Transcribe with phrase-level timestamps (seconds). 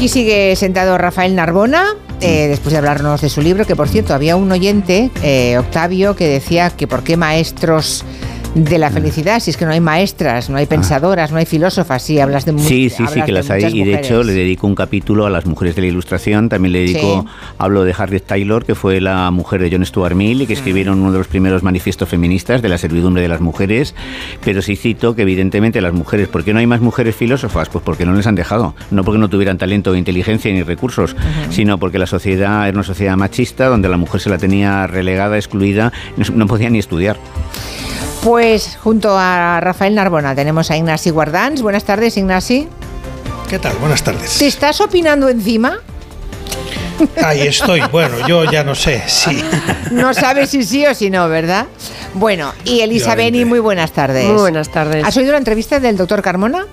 [0.00, 4.14] aquí sigue sentado Rafael Narbona, eh, después de hablarnos de su libro, que por cierto,
[4.14, 8.02] había un oyente, eh, Octavio, que decía que por qué maestros
[8.54, 12.02] de la felicidad, si es que no hay maestras, no hay pensadoras, no hay filósofas,
[12.02, 13.64] si hablas de Sí, sí, sí que las hay.
[13.66, 16.80] y de hecho le dedico un capítulo a las mujeres de la ilustración, también le
[16.80, 17.26] dedico,
[17.58, 21.00] hablo de Harriet Taylor, que fue la mujer de John Stuart Mill y que escribieron
[21.00, 23.94] uno de los primeros manifiestos feministas de la servidumbre de las mujeres,
[24.44, 27.68] pero sí cito que evidentemente las mujeres, ¿por qué no hay más mujeres filósofas?
[27.68, 31.14] Pues porque no les han dejado, no porque no tuvieran talento, inteligencia ni recursos,
[31.50, 35.36] sino porque la sociedad era una sociedad machista donde la mujer se la tenía relegada,
[35.36, 35.92] excluida,
[36.34, 37.16] no podía ni estudiar.
[38.22, 41.62] Pues junto a Rafael Narbona tenemos a Ignasi Guardans.
[41.62, 42.68] Buenas tardes, Ignasi.
[43.48, 43.76] ¿Qué tal?
[43.76, 44.38] Buenas tardes.
[44.38, 45.78] ¿Te estás opinando encima?
[47.24, 47.80] Ahí estoy.
[47.90, 49.42] Bueno, yo ya no sé, sí.
[49.90, 51.66] No sabes si sí o si no, ¿verdad?
[52.12, 54.26] Bueno, y Elisa Beni, muy buenas tardes.
[54.26, 55.04] Muy buenas tardes.
[55.04, 56.66] ¿Has oído la entrevista del doctor Carmona?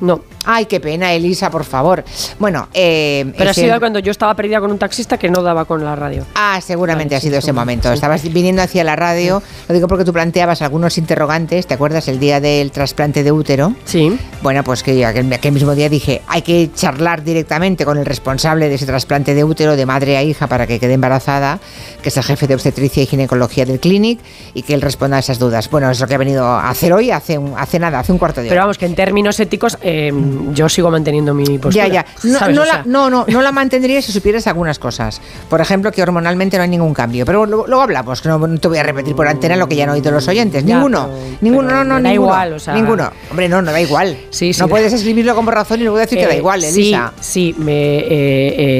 [0.00, 0.22] No.
[0.44, 2.02] Ay, qué pena, Elisa, por favor.
[2.38, 5.66] Bueno, eh, pero ha sido cuando yo estaba perdida con un taxista que no daba
[5.66, 6.24] con la radio.
[6.34, 7.92] Ah, seguramente ha sido ese momento.
[7.92, 9.42] Estabas viniendo hacia la radio.
[9.68, 11.66] Lo digo porque tú planteabas algunos interrogantes.
[11.66, 13.74] ¿Te acuerdas el día del trasplante de útero?
[13.84, 14.18] Sí.
[14.42, 18.68] Bueno, pues que aquel, aquel mismo día dije, hay que charlar directamente con el responsable
[18.68, 21.60] de ese trasplante de útero de madre a hija para que quede embarazada,
[22.02, 24.20] que es el jefe de obstetricia y ginecología del clinic,
[24.54, 25.68] y que él responda a esas dudas.
[25.70, 28.40] Bueno, es lo que ha venido a hacer hoy, hace, hace nada, hace un cuarto
[28.40, 28.54] de hora.
[28.54, 29.76] Pero vamos, que en términos éticos.
[29.82, 30.10] Eh,
[30.52, 31.88] yo sigo manteniendo mi postura.
[31.88, 32.06] Ya, ya.
[32.24, 35.20] No, la, no, no, no, la mantendría si supieras algunas cosas.
[35.48, 37.24] Por ejemplo, que hormonalmente no hay ningún cambio.
[37.24, 39.90] Pero luego, hablamos, que no, te voy a repetir por antena lo que ya han
[39.90, 40.64] oído los oyentes.
[40.64, 41.08] ninguno.
[41.40, 43.10] ninguno, no, no, da igual, o sea, Ninguno.
[43.30, 44.16] Hombre, no, no da igual.
[44.30, 47.12] Sí, sí, no puedes escribirlo como razón y luego decir que da eh, igual, Elisa.
[47.20, 48.04] Sí, sí, me, eh,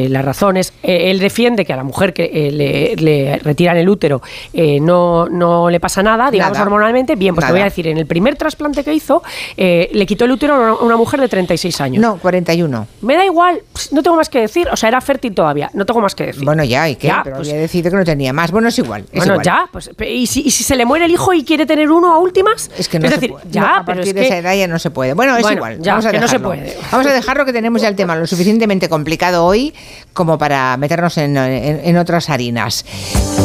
[0.05, 4.23] eh, la razón es, él defiende que a la mujer que le, retiran el útero
[4.53, 7.17] no, no le pasa nada, digamos hormonalmente.
[7.17, 9.23] Bien, pues te voy a decir, en el primer trasplante que hizo,
[9.57, 12.03] le quitó el útero a una mujer de 36 años.
[12.03, 12.87] No, 41.
[13.01, 13.63] Me da igual,
[13.93, 14.69] no tengo más que decir.
[14.71, 16.45] O sea, era fértil todavía, no tengo más que decir.
[16.45, 17.13] Bueno, ya, ¿y qué?
[17.25, 18.51] Pero pues, había decidido que no tenía más.
[18.51, 19.05] Bueno, es igual.
[19.15, 22.19] bueno, ya, pues, ¿y si, se le muere el hijo y quiere tener uno a
[22.19, 22.71] últimas?
[22.77, 25.15] Es que no es decir, ya, a partir de esa edad ya no se puede.
[25.15, 25.81] Bueno, es igual.
[25.81, 26.77] Ya, vamos a que no se puede.
[26.93, 29.75] Vamos a dejarlo que tenemos ya el tema lo suficientemente complicado hoy
[30.13, 32.85] como para meternos en, otras harinas.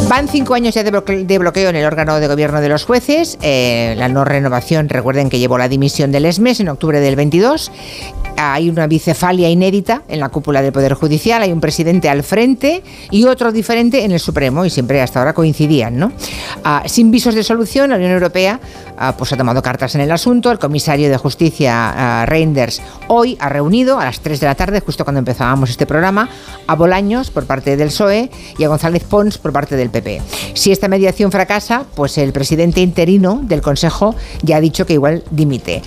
[0.08, 3.38] Van cinco años ya de bloqueo, en el órgano de gobierno de los jueces.
[3.42, 7.70] Eh, la no renovación, recuerden que llevó la dimisión del ESMES en octubre del 22
[8.36, 12.82] hay una bicefalia inédita en la cúpula del Poder Judicial, hay un presidente al frente
[13.10, 15.98] y otro diferente en el Supremo, y siempre hasta ahora coincidían.
[15.98, 16.12] ¿no?
[16.64, 18.60] Ah, sin visos de solución, la Unión Europea
[18.96, 20.50] ah, pues ha tomado cartas en el asunto.
[20.50, 24.80] El comisario de Justicia, uh, Reinders, hoy ha reunido a las 3 de la tarde,
[24.80, 26.28] justo cuando empezábamos este programa,
[26.66, 30.20] a Bolaños por parte del PSOE y a González Pons por parte del PP.
[30.54, 35.22] Si esta mediación fracasa, pues el presidente interino del Consejo ya ha dicho que igual
[35.30, 35.82] dimite.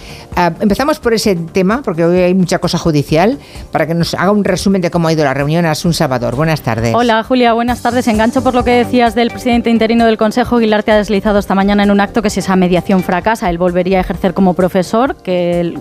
[0.60, 3.39] empezamos por ese tema, porque hoy hay mucha cosa judicial,
[3.72, 6.35] para que nos haga un resumen de cómo ha ido la reunión a Asun Salvador.
[6.35, 6.94] Buenas tardes.
[6.94, 8.07] Hola, Julia, buenas tardes.
[8.07, 10.57] Engancho por lo que decías del presidente interino del Consejo.
[10.57, 13.57] Aguilar te ha deslizado esta mañana en un acto que si esa mediación fracasa, él
[13.57, 15.79] volvería a ejercer como profesor, que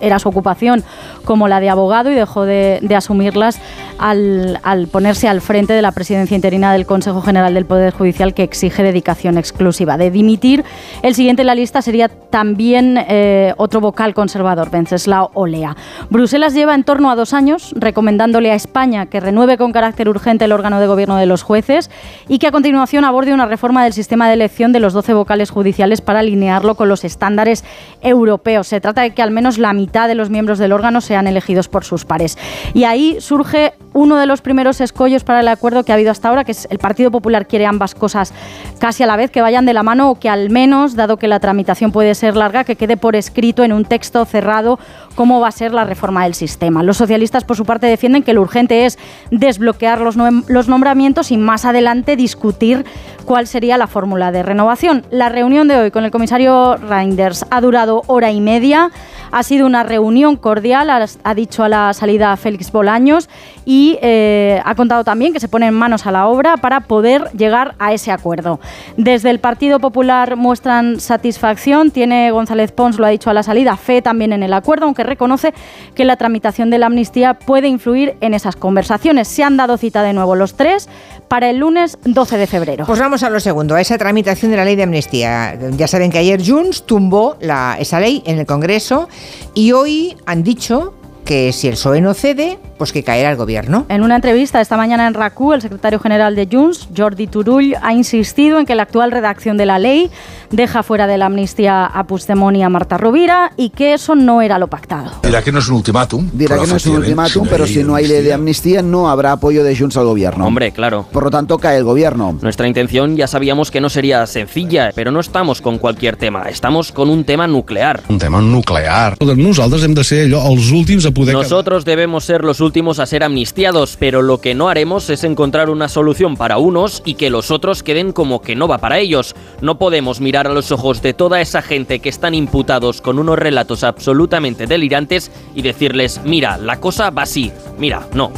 [0.00, 0.82] era su ocupación
[1.24, 3.60] como la de abogado y dejó de, asumirlas
[4.00, 8.42] al, ponerse al frente de la presidencia interina del Consejo General del Poder Judicial que
[8.42, 9.98] exige dedicación exclusiva.
[9.98, 10.64] De dimitir,
[11.02, 15.76] el siguiente en la lista sería también eh, otro vocal conservador, Venceslao Olea.
[16.08, 20.46] Bruselas lleva en torno a dos años recomendándole a España que renueve con carácter urgente
[20.46, 21.90] el órgano de gobierno de los jueces
[22.26, 25.50] y que a continuación aborde una reforma del sistema de elección de los 12 vocales
[25.50, 27.64] judiciales para alinearlo con los estándares
[28.00, 28.66] europeos.
[28.66, 31.68] Se trata de que al menos la mitad de los miembros del órgano sean elegidos
[31.68, 32.38] por sus pares.
[32.72, 36.28] Y ahí surge uno de los primeros escollos para el acuerdo que ha habido hasta
[36.28, 38.32] ahora, que es el Partido Popular quiere ambas cosas
[38.78, 41.28] casi a la vez, que vayan de la mano o que al menos, dado que
[41.28, 44.78] la tramitación puede ser larga, que quede por escrito en un texto cerrado
[45.14, 46.82] cómo va a ser la reforma del sistema.
[46.82, 48.98] Los socialistas, por su parte, defienden que lo urgente es
[49.30, 52.84] desbloquear los, los nombramientos y más adelante discutir
[53.30, 55.04] cuál sería la fórmula de renovación.
[55.12, 58.90] La reunión de hoy con el comisario Reinders ha durado hora y media.
[59.30, 63.28] Ha sido una reunión cordial, ha dicho a la salida Félix Bolaños,
[63.64, 67.76] y eh, ha contado también que se ponen manos a la obra para poder llegar
[67.78, 68.58] a ese acuerdo.
[68.96, 73.76] Desde el Partido Popular muestran satisfacción, tiene González Pons, lo ha dicho a la salida,
[73.76, 75.54] fe también en el acuerdo, aunque reconoce
[75.94, 79.28] que la tramitación de la amnistía puede influir en esas conversaciones.
[79.28, 80.88] Se han dado cita de nuevo los tres
[81.30, 82.86] para el lunes 12 de febrero.
[82.86, 85.56] Pues vamos a lo segundo, a esa tramitación de la ley de amnistía.
[85.76, 87.36] Ya saben que ayer Junts tumbó
[87.78, 89.08] esa ley en el Congreso
[89.54, 90.99] y hoy han dicho
[91.30, 93.86] que si el PSOE no cede, pues que caerá el gobierno.
[93.88, 97.92] En una entrevista esta mañana en RACU, el secretario general de Junts, Jordi Turull, ha
[97.92, 100.10] insistido en que la actual redacción de la ley
[100.50, 104.42] deja fuera de la amnistía a Puigdemont y a Marta Rovira y que eso no
[104.42, 105.12] era lo pactado.
[105.22, 106.28] Dirá que no es un ultimátum.
[106.32, 109.30] Dirá que no es un ultimátum, pero si no hay ley de amnistía no habrá
[109.30, 110.44] apoyo de Junts al gobierno.
[110.44, 111.06] Hombre, claro.
[111.12, 112.36] Por lo tanto, cae el gobierno.
[112.42, 116.90] Nuestra intención ya sabíamos que no sería sencilla, pero no estamos con cualquier tema, estamos
[116.90, 118.02] con un tema nuclear.
[118.08, 119.16] Un tema nuclear.
[119.20, 123.96] Nosotros hem de ser los últimos a Nosotros debemos ser los últimos a ser amnistiados,
[123.98, 127.82] pero lo que no haremos es encontrar una solución para unos y que los otros
[127.82, 129.34] queden como que no va para ellos.
[129.60, 133.38] No podemos mirar a los ojos de toda esa gente que están imputados con unos
[133.38, 138.32] relatos absolutamente delirantes y decirles, mira, la cosa va así, mira, no.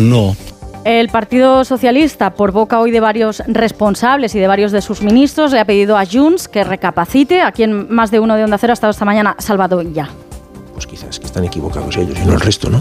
[0.00, 0.36] no.
[0.84, 5.52] El Partido Socialista, por boca hoy de varios responsables y de varios de sus ministros,
[5.52, 8.72] le ha pedido a Junts que recapacite, a quien más de uno de Onda Cero
[8.72, 10.08] ha estado esta mañana salvado ya.
[10.78, 12.80] Pues quizás que están equivocados ellos y no el resto, ¿no?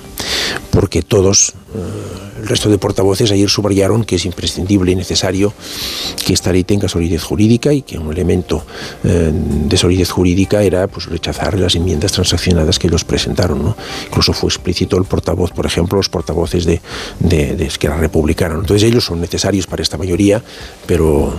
[0.72, 1.54] Porque todos...
[1.76, 5.54] Eh, el resto de portavoces ayer subrayaron que es imprescindible y necesario
[6.24, 8.64] que esta ley tenga solidez jurídica y que un elemento
[9.04, 13.76] eh, de solidez jurídica era pues, rechazar las enmiendas transaccionadas que ellos presentaron.
[14.06, 16.80] Incluso fue explícito el portavoz, por ejemplo, los portavoces de,
[17.20, 18.54] de, de Esquerra Republicana.
[18.54, 20.42] Entonces ellos son necesarios para esta mayoría,
[20.86, 21.34] pero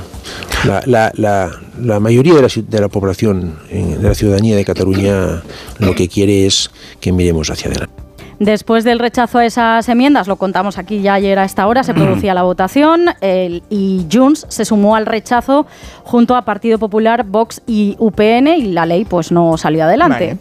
[0.66, 5.44] la, la, la, la mayoría de la, de la población, de la ciudadanía de Cataluña,
[5.78, 6.70] lo que quiere es
[7.00, 8.07] que miremos hacia adelante.
[8.38, 11.93] Después del rechazo a esas enmiendas, lo contamos aquí ya ayer a esta hora, se
[11.93, 15.67] producía la votación y Junts se sumó al rechazo
[16.05, 20.38] junto a Partido Popular, Vox y UPN y la ley pues no salió adelante.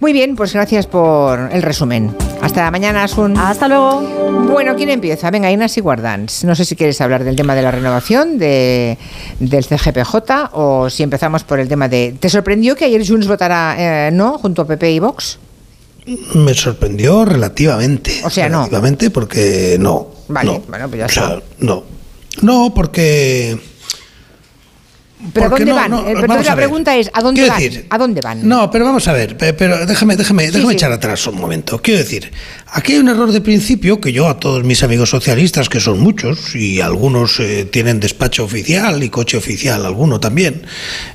[0.00, 2.14] Muy bien, pues gracias por el resumen.
[2.40, 3.36] Hasta mañana, Asun.
[3.36, 4.00] Hasta luego.
[4.50, 5.30] Bueno, ¿quién empieza?
[5.30, 6.44] Venga, Inés y Guardans.
[6.44, 8.96] No sé si quieres hablar del tema de la renovación de,
[9.38, 10.14] del CGPJ
[10.52, 12.14] o si empezamos por el tema de...
[12.18, 15.38] ¿Te sorprendió que ayer Junts votara eh, no junto a PP y Vox?
[16.34, 18.20] Me sorprendió relativamente.
[18.24, 18.58] O sea, no.
[18.58, 20.08] Relativamente porque no.
[20.28, 21.42] Vale, bueno, pues ya está.
[21.58, 21.84] no.
[22.42, 23.58] No, porque
[25.32, 25.92] ¿Pero a dónde van?
[25.92, 26.14] Eh,
[26.44, 27.62] la pregunta es, ¿a dónde van?
[27.90, 28.48] ¿A dónde van?
[28.48, 31.80] No, pero vamos a ver, pero déjame, déjame, déjame echar atrás un momento.
[31.82, 32.30] Quiero decir,
[32.72, 36.00] aquí hay un error de principio que yo a todos mis amigos socialistas, que son
[36.00, 40.62] muchos, y algunos eh, tienen despacho oficial y coche oficial, alguno también,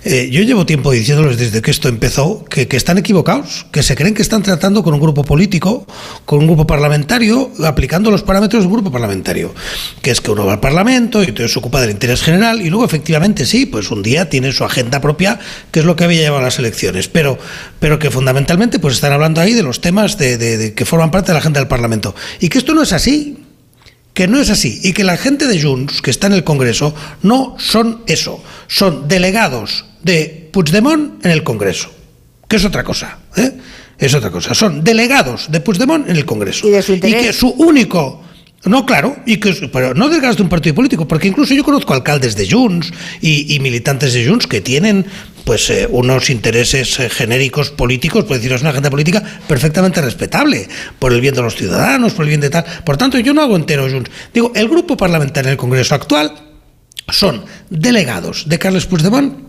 [0.04, 3.96] eh, yo llevo tiempo diciéndoles desde que esto empezó que, que están equivocados, que se
[3.96, 5.86] creen que están tratando con un grupo político,
[6.26, 9.54] con un grupo parlamentario, aplicando los parámetros de un grupo parlamentario,
[10.02, 12.70] que es que uno va al Parlamento y entonces se ocupa del interés general y
[12.70, 15.40] luego efectivamente sí, pues un día tiene su agenda propia,
[15.72, 17.38] que es lo que había llevado a las elecciones, pero,
[17.80, 21.34] pero que fundamentalmente pues están hablando ahí de los temas de, que forman parte de
[21.36, 22.16] la agenda del Parlamento.
[22.40, 23.38] Y que esto no es así,
[24.14, 26.96] que no es así y que la gente de Junts que está en el Congreso
[27.22, 31.92] no son eso, son delegados de Puigdemont en el Congreso,
[32.48, 33.52] que es otra cosa, ¿eh?
[34.00, 38.24] es otra cosa, son delegados de Puigdemont en el Congreso y, y que su único
[38.66, 41.94] no, claro, y que, pero no desgaste de un partido político, porque incluso yo conozco
[41.94, 45.06] alcaldes de Junts y, militantes de Junts que tienen
[45.46, 50.68] pues eh, unos intereses eh, genéricos políticos, por decirlo, es una agenda política perfectamente respetable,
[51.00, 52.66] por el bien de los ciudadanos, por el bien de tal.
[52.84, 54.12] Por tanto, yo no hago entero Junts.
[54.34, 56.34] Digo, el grupo parlamentario en el Congreso actual
[57.08, 59.46] son delegados de Carles Puigdemont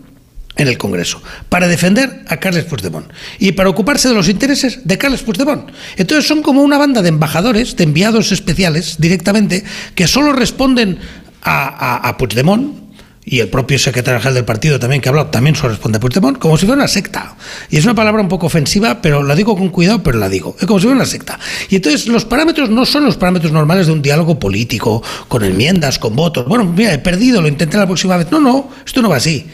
[0.55, 4.97] en el Congreso para defender a Carles Puigdemont y para ocuparse de los intereses de
[4.97, 5.69] Carles Puigdemont.
[5.95, 9.63] Entonces son como una banda de embajadores, de enviados especiales directamente,
[9.95, 10.99] que solo responden
[11.41, 12.86] a, a, Puigdemont
[13.29, 15.99] y el propio secretario general del partido también que ha hablado, también solo responde a
[15.99, 17.35] Puigdemont, como si fuera una secta.
[17.69, 20.55] Y es una palabra un poco ofensiva, pero la digo con cuidado, pero la digo.
[20.57, 21.37] Es como si fuera una secta.
[21.69, 25.99] Y entonces los parámetros no son los parámetros normales de un diálogo político, con enmiendas,
[25.99, 26.47] con votos.
[26.47, 28.31] Bueno, mira, he perdido, lo intenté la próxima vez.
[28.31, 29.45] No, no, esto no va así.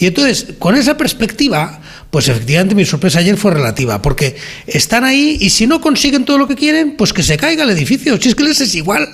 [0.00, 4.34] Y entonces, con esa perspectiva, pues efectivamente mi sorpresa ayer fue relativa, porque
[4.66, 7.70] están ahí y si no consiguen todo lo que quieren, pues que se caiga el
[7.70, 8.20] edificio.
[8.20, 9.08] Si es que les es igual.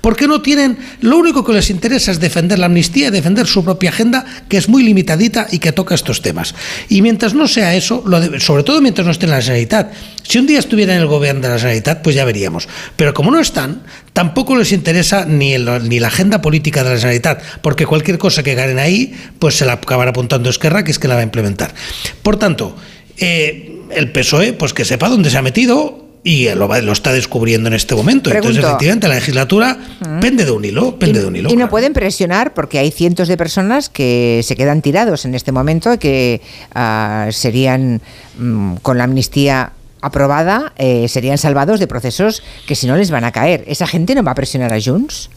[0.00, 0.78] ¿Por qué no tienen?
[1.00, 4.56] Lo único que les interesa es defender la amnistía y defender su propia agenda, que
[4.56, 6.54] es muy limitadita y que toca estos temas.
[6.88, 8.04] Y mientras no sea eso,
[8.38, 9.90] sobre todo mientras no esté en la sanidad,
[10.22, 12.68] si un día estuviera en el gobierno de la sanidad, pues ya veríamos.
[12.96, 13.82] Pero como no están,
[14.12, 18.54] tampoco les interesa ni, ni la agenda política de la sanidad, porque cualquier cosa que
[18.54, 21.74] ganen ahí, pues se la acabará apuntando Esquerra, que es que la va a implementar.
[22.22, 22.76] Por tanto,
[23.16, 27.68] eh, el PSOE, pues que sepa dónde se ha metido, y lo, lo, está descubriendo
[27.68, 28.30] en este momento.
[28.30, 29.78] Entonces, efectivamente, la legislatura
[30.20, 31.50] pende de un hilo, pende y, de un hilo.
[31.50, 35.52] Y no pueden presionar porque hay cientos de personas que se quedan tirados en este
[35.52, 36.40] momento y que
[36.74, 38.00] uh, serían
[38.38, 43.24] um, con la amnistía aprobada, eh, serían salvados de procesos que si no les van
[43.24, 43.64] a caer.
[43.66, 45.30] ¿Esa gente no va a presionar a Junts?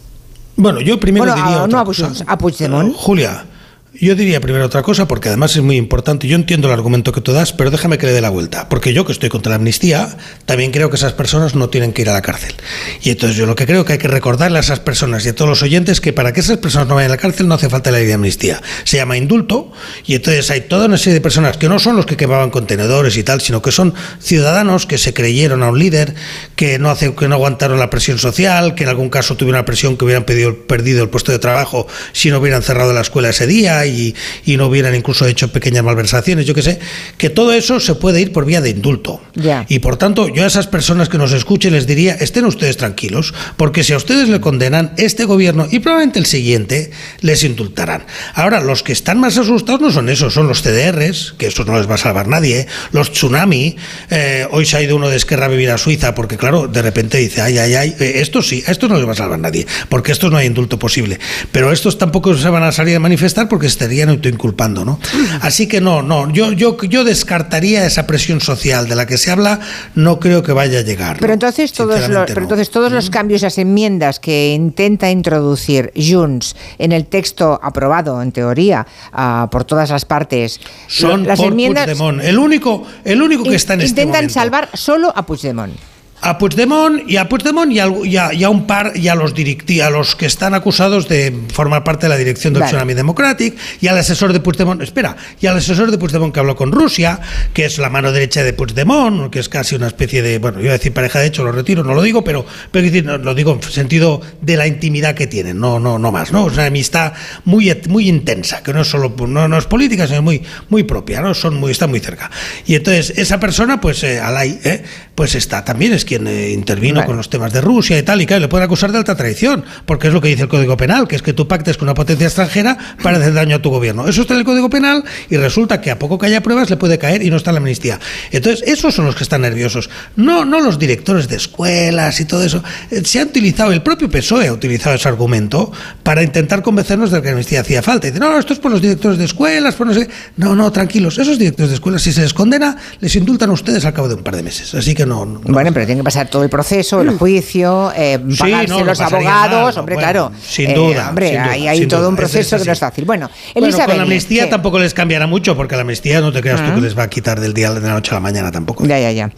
[0.55, 2.89] Bueno, yo primero bueno, diría a, otra no a, Puigdemont.
[2.89, 3.45] Uh, Julia,
[3.93, 6.25] Yo diría primero otra cosa, porque además es muy importante.
[6.25, 8.69] Yo entiendo el argumento que tú das, pero déjame que le dé la vuelta.
[8.69, 12.03] Porque yo, que estoy contra la amnistía, también creo que esas personas no tienen que
[12.03, 12.55] ir a la cárcel.
[13.01, 15.35] Y entonces yo lo que creo que hay que recordarle a esas personas y a
[15.35, 17.67] todos los oyentes que para que esas personas no vayan a la cárcel no hace
[17.67, 18.61] falta la ley de amnistía.
[18.85, 19.73] Se llama indulto,
[20.05, 23.17] y entonces hay toda una serie de personas que no son los que quemaban contenedores
[23.17, 26.15] y tal, sino que son ciudadanos que se creyeron a un líder,
[26.55, 29.65] que no, hace, que no aguantaron la presión social, que en algún caso tuvieron una
[29.65, 33.29] presión que hubieran pedido, perdido el puesto de trabajo si no hubieran cerrado la escuela
[33.29, 34.15] ese día y,
[34.51, 36.79] no hubieran incluso hecho pequeñas malversaciones, yo que sé,
[37.17, 39.21] que todo eso se puede ir por vía de indulto.
[39.69, 43.33] Y por tanto, yo a esas personas que nos escuchen les diría, estén ustedes tranquilos,
[43.57, 48.03] porque si a ustedes le condenan, este gobierno y probablemente el siguiente les indultarán.
[48.33, 51.77] Ahora, los que están más asustados no son esos, son los CDRs, que eso no
[51.77, 53.75] les va a salvar nadie, los tsunami,
[54.09, 56.81] eh, hoy se ha ido uno de Esquerra a vivir a Suiza, porque claro, de
[56.81, 59.39] repente dice, ay, ay, ay, eh, esto sí, a esto no les va a salvar
[59.39, 61.19] nadie, porque esto no hay indulto posible.
[61.51, 64.99] Pero estos tampoco se van a salir a manifestar porque estarían autoinculpando, ¿no?
[65.41, 69.31] Así que no, no, yo, yo, yo descartaría esa presión social de la que se
[69.31, 69.59] habla,
[69.95, 71.17] no creo que vaya a llegar.
[71.19, 76.55] Pero entonces todos los, pero entonces todos los cambios, las enmiendas que intenta introducir Junts
[76.77, 81.85] en el texto aprobado, en teoría, uh, por todas las partes, son las por enmiendas
[81.85, 82.21] Puigdemont.
[82.21, 84.33] El único, el único que está en este intentan momento.
[84.33, 85.73] salvar solo a Puigdemont.
[86.21, 89.15] A Puigdemont y a Puigdemont y a, y a- y a un par y a
[89.15, 92.71] los directi- a los que están acusados de formar parte de la dirección del Vale.
[92.71, 96.55] Tsunami Democratic y al asesor de Puigdemont, espera, y al asesor de Puigdemont que habló
[96.55, 97.19] con Rusia,
[97.53, 100.65] que es la mano derecha de Puigdemont, que es casi una especie de, bueno, yo
[100.65, 103.17] iba a decir pareja de hecho, lo retiro, no lo digo, pero, pero decir, no,
[103.17, 106.47] lo digo en sentido de la intimidad que tienen, no, no, no más, ¿no?
[106.47, 107.13] Es una amistad
[107.45, 111.21] muy, muy intensa, que no es solo, no, no es política, sino muy, muy propia,
[111.21, 111.33] ¿no?
[111.33, 112.29] Son muy, está muy cerca.
[112.67, 114.83] Y entonces, esa persona, pues, eh, Alay, ¿eh?
[115.15, 117.07] pues está, también es quien eh, intervino Vale.
[117.07, 119.63] con los temas de Rusia y tal, y claro, le pueden acusar de alta traición,
[119.85, 121.93] porque es lo que dice el Código Penal, que es que tú pactes con una
[121.93, 124.07] potencia extranjera para hacer daño a tu gobierno.
[124.07, 126.75] Eso está en el Código Penal y resulta que a poco que haya pruebas le
[126.77, 127.99] puede caer y no está en la amnistía.
[128.31, 132.43] Entonces, esos son los que están nerviosos, no, no los directores de escuelas y todo
[132.43, 132.61] eso.
[132.89, 135.71] Eh, Se ha utilizado, el propio PSOE ha utilizado ese argumento
[136.03, 138.07] para intentar convencernos de que la amnistía hacía falta.
[138.07, 140.13] Y dice, no, esto es por los directores de escuelas, por no sé qué".
[140.37, 143.85] No, no, tranquilos, esos directores de escuelas, si se les condena, les indultan a ustedes
[143.85, 144.73] al cabo de un par de meses.
[144.75, 145.25] Así que no.
[145.25, 148.79] no- Bueno, pero tiene que pasar todo el proceso, el juicio, eh, Sí, pagarse no,
[148.79, 150.31] lo los abogados, mal, hombre, bueno, claro.
[150.41, 152.73] sin Eh, duda, hombre, sin duda, hay, todo duda, un es- proceso es que no
[152.73, 153.05] es fácil.
[153.05, 154.49] Bueno, Bueno, Elisa con la amnistía ¿qué?
[154.49, 157.09] tampoco les cambiará mucho, porque la amnistía no te creas tú que les va a
[157.09, 158.85] quitar del día de la noche a la mañana tampoco.
[158.85, 159.31] Ya, ya, ya.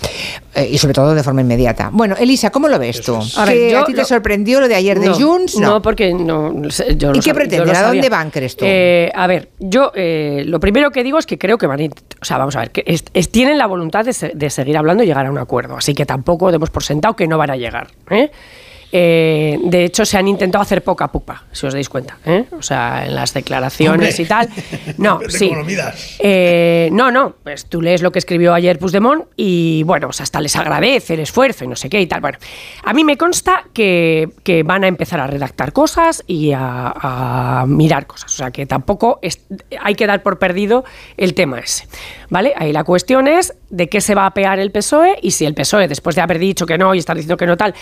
[0.56, 1.90] Eh, y sobre todo de forma inmediata.
[1.92, 3.16] Bueno, Elisa, ¿cómo lo ves tú?
[3.38, 5.58] A ver, ¿Que yo ¿A ti te lo- sorprendió lo de ayer de no, Junts?
[5.58, 6.54] No, porque no.
[6.70, 8.66] sé, Yo ¿Y qué lo ¿A dónde van, crees tú?
[8.68, 11.84] Eh, a ver, yo eh, lo primero que digo es que creo que van a.
[11.84, 14.50] int- O sea, vamos a ver, que es- es- tienen la voluntad de, se- de
[14.50, 15.76] seguir hablando y llegar a un acuerdo.
[15.78, 17.88] Así que tampoco demos por sentado que no van a llegar.
[18.10, 18.32] ¿eh?
[18.96, 22.20] Eh, de hecho, se han intentado hacer poca pupa, si os dais cuenta.
[22.28, 22.46] ¿eh?
[22.52, 24.24] O sea, en las declaraciones Hombre.
[24.24, 24.50] y tal.
[25.00, 25.52] No, sí.
[26.20, 30.40] Eh, no, no, pues tú lees lo que escribió ayer Puigdemont y bueno, pues hasta
[30.42, 32.22] les agradece el esfuerzo y no sé qué y tal.
[32.22, 32.38] Bueno,
[32.84, 37.66] a mí me consta que, que van a empezar a redactar cosas y a, a
[37.68, 38.32] mirar cosas.
[38.32, 39.42] O sea, que tampoco es-
[39.82, 40.84] hay que dar por perdido
[41.18, 41.88] el tema ese.
[42.34, 42.52] ¿Vale?
[42.56, 45.54] Ahí la cuestión es de qué se va a apear el PSOE y si el
[45.54, 47.76] PSOE, después de haber dicho que no y estar diciendo que no tal,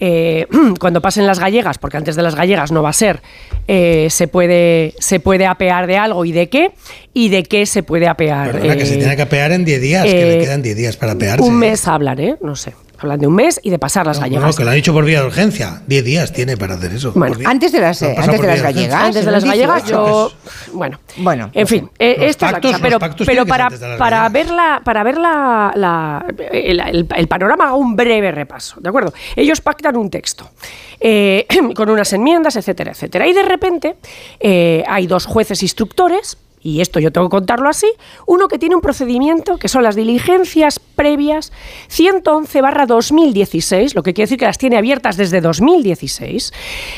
[0.00, 0.46] eh,
[0.80, 3.20] cuando pasen las gallegas, porque antes de las gallegas no va a ser,
[3.66, 6.70] eh, se, puede, se puede apear de algo y de qué,
[7.12, 8.52] y de qué se puede apear.
[8.52, 10.74] Perdona, que se eh, tiene que apear en 10 días, que le eh, quedan 10
[10.74, 11.44] días para apearse.
[11.44, 12.36] Un mes hablan, ¿eh?
[12.40, 12.72] No sé.
[13.00, 14.44] Hablan de un mes y de pasar las No, gallegas.
[14.50, 15.82] no, que lo han dicho por vía de urgencia.
[15.86, 17.12] 10 días tiene para hacer eso.
[17.14, 19.02] Bueno, antes de las, eh, antes de las gallegas.
[19.04, 19.90] Antes de las gallegas, 18.
[19.90, 20.32] yo.
[20.72, 22.82] Bueno, Bueno, en fin, eh, Los esto es la pactos- cosa.
[22.82, 27.28] Pero, los pactos pero para, para ver, la, para ver la, la- el, el- el
[27.28, 29.12] panorama, hago un breve repaso, ¿de acuerdo?
[29.36, 30.50] Ellos pactan un texto
[31.00, 33.26] eh, con unas enmiendas, etcétera, etcétera.
[33.28, 33.96] Y de repente
[34.40, 36.36] eh, hay dos jueces instructores.
[36.60, 37.86] Y esto yo tengo que contarlo así.
[38.26, 41.52] Uno que tiene un procedimiento que son las diligencias previas
[41.88, 46.52] 111 barra 2016, lo que quiere decir que las tiene abiertas desde 2016,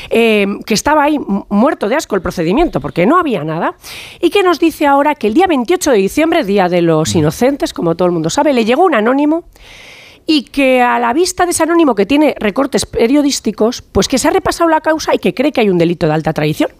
[0.09, 3.75] eh, que estaba ahí mu- muerto de asco el procedimiento porque no había nada,
[4.19, 7.73] y que nos dice ahora que el día 28 de diciembre, Día de los Inocentes,
[7.73, 9.43] como todo el mundo sabe, le llegó un anónimo
[10.25, 14.27] y que a la vista de ese anónimo que tiene recortes periodísticos, pues que se
[14.27, 16.71] ha repasado la causa y que cree que hay un delito de alta traición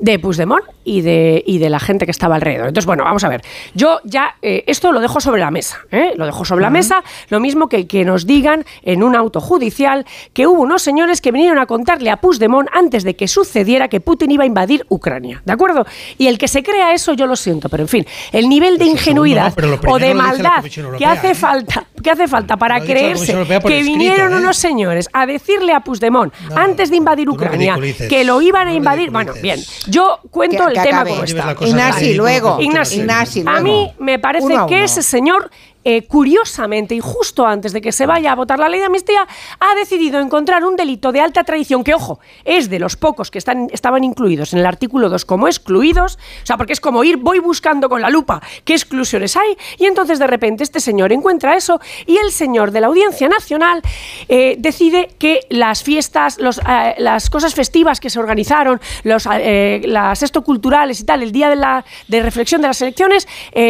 [0.00, 2.68] de Puigdemont y de, y de la gente que estaba alrededor.
[2.68, 3.42] Entonces, bueno, vamos a ver.
[3.74, 5.80] Yo ya eh, esto lo dejo sobre la mesa.
[5.90, 6.12] ¿eh?
[6.16, 10.06] Lo dejo sobre la mesa, lo mismo que que nos digan en un auto judicial
[10.32, 14.00] que hubo unos señores que vinieron a contarle a Puigdemont antes de que sucediera que
[14.00, 15.42] Putin iba a invadir Ucrania.
[15.44, 15.84] ¿De acuerdo?
[16.18, 18.84] Y el que se crea eso, yo lo siento, pero en fin, el nivel de
[18.84, 20.64] Eso segundo, ingenuidad no, o de maldad
[20.96, 21.34] que hace ¿eh?
[21.34, 24.36] falta, que hace falta para creerse que escrito, vinieron ¿eh?
[24.36, 27.76] unos señores a decirle a Puigdemont No, antes de invadir no Ucrania
[28.08, 29.10] que lo iban a invadir.
[29.10, 31.56] Bueno, bien, yo cuento Que- el tema como está.
[31.60, 32.58] Ignasi, luego.
[32.60, 35.50] Ignasi, A mí me parece que ese señor
[35.88, 39.24] eh, curiosamente y justo antes de que se vaya a votar la ley de amnistía,
[39.60, 43.38] ha decidido encontrar un delito de alta tradición que, ojo, es de los pocos que
[43.38, 47.18] están, estaban incluidos en el artículo 2 como excluidos, o sea, porque es como ir,
[47.18, 51.54] voy buscando con la lupa qué exclusiones hay, y entonces de repente este señor encuentra
[51.54, 53.80] eso y el señor de la Audiencia Nacional
[54.26, 60.42] eh, decide que las fiestas, eh, las cosas festivas que se organizaron, los, las esto
[60.42, 63.28] culturales y tal, el día de, la, de reflexión de las elecciones,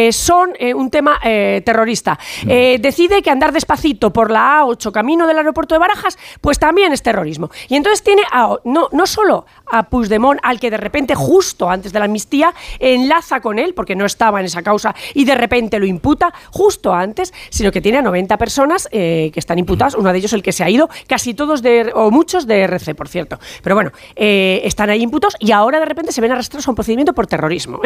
[0.09, 2.06] son un tema terrorista.
[2.47, 6.93] Eh, decide que andar despacito por la A8 camino del aeropuerto de Barajas, pues también
[6.93, 7.49] es terrorismo.
[7.67, 8.21] Y entonces tiene
[8.63, 13.41] no, no solo a Puigdemont, al que de repente, justo antes de la amnistía, enlaza
[13.41, 17.33] con él, porque no estaba en esa causa, y de repente lo imputa justo antes,
[17.49, 20.51] sino que tiene a 90 personas eh, que están imputadas, uno de ellos el que
[20.51, 23.39] se ha ido, casi todos de, o muchos de RC, por cierto.
[23.61, 26.75] Pero bueno, eh, están ahí imputados y ahora de repente se ven arrastrados a un
[26.75, 27.81] procedimiento por terrorismo.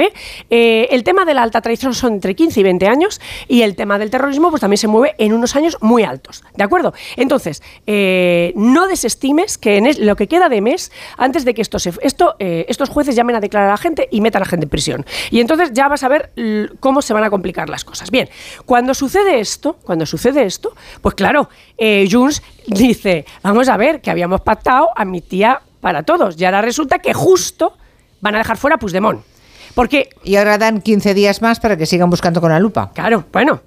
[0.49, 3.97] el tema de la alta traición son entre 15 y 20 años y el tema
[3.97, 6.93] del terrorismo pues también se mueve en unos años muy altos, ¿de acuerdo?
[7.17, 11.79] Entonces, eh, no desestimes que en lo que queda de mes, antes de que esto
[11.79, 14.49] se, esto, eh, estos jueces llamen a declarar a la gente y metan a la
[14.49, 15.05] gente en prisión.
[15.31, 16.31] Y entonces ya vas a ver
[16.79, 18.11] cómo se van a complicar las cosas.
[18.11, 18.29] Bien,
[18.65, 24.11] cuando sucede esto, cuando sucede esto, pues claro, eh, Junts dice, vamos a ver, que
[24.11, 26.39] habíamos pactado a mi tía para todos.
[26.39, 27.73] Y ahora resulta que justo
[28.21, 29.21] van a dejar fuera a Puigdemont.
[29.73, 32.91] Porque, y ahora dan 15 días más para que sigan buscando con la lupa.
[32.93, 33.61] Claro, bueno,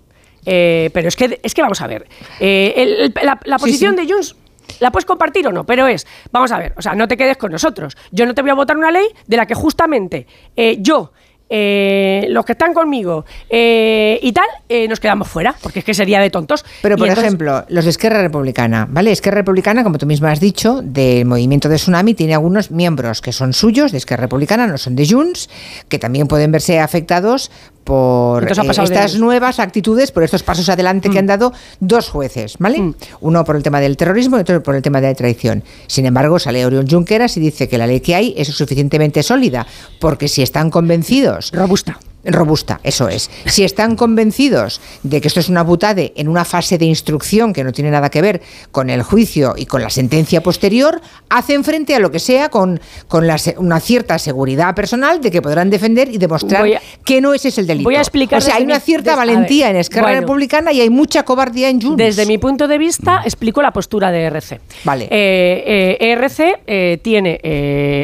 [0.44, 2.06] eh, pero es que, es que vamos a ver.
[2.40, 4.36] Eh, la, posición de Junts
[4.80, 5.64] ¿La puedes compartir o no?
[5.64, 7.96] Pero es, vamos a ver, o sea, no te quedes con nosotros.
[8.10, 11.12] Yo no te voy a votar una ley de la que justamente eh, yo
[11.50, 15.92] eh, los que están conmigo eh, y tal, eh, nos quedamos fuera, porque es que
[15.92, 16.64] sería de tontos.
[16.80, 19.12] Pero, por ejemplo, los de Esquerra Republicana, ¿vale?
[19.12, 23.32] Esquerra Republicana, como tú misma has dicho, del movimiento de Tsunami, tiene algunos miembros que
[23.32, 25.50] son suyos, de Esquerra Republicana, no son de Junts,
[25.88, 27.50] que también pueden verse afectados
[27.84, 31.18] por estas nuevas actitudes, por estos pasos adelante que mm.
[31.18, 32.80] han dado dos jueces, ¿vale?
[32.80, 32.94] Mm.
[33.20, 35.62] Uno por el tema del terrorismo y otro por el tema de la traición.
[35.86, 39.66] Sin embargo, sale Oriol Junqueras y dice que la ley que hay es suficientemente sólida,
[40.00, 41.52] porque si están convencidos...
[41.52, 43.30] Robusta robusta, eso es.
[43.46, 47.64] Si están convencidos de que esto es una butade en una fase de instrucción que
[47.64, 51.94] no tiene nada que ver con el juicio y con la sentencia posterior, hacen frente
[51.94, 53.26] a lo que sea con, con
[53.58, 56.64] una cierta seguridad personal de que podrán defender y demostrar
[57.04, 57.88] que no ese es el delito.
[57.88, 58.38] Voy a explicar.
[58.38, 61.96] O sea, hay una cierta valentía en Esquerra Republicana y hay mucha cobardía en Junts.
[61.96, 64.60] Desde mi punto de vista, explico la postura de ERC.
[64.84, 65.04] Vale.
[65.10, 67.40] Eh, eh, ERC eh, tiene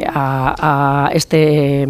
[0.06, 1.86] a, a, este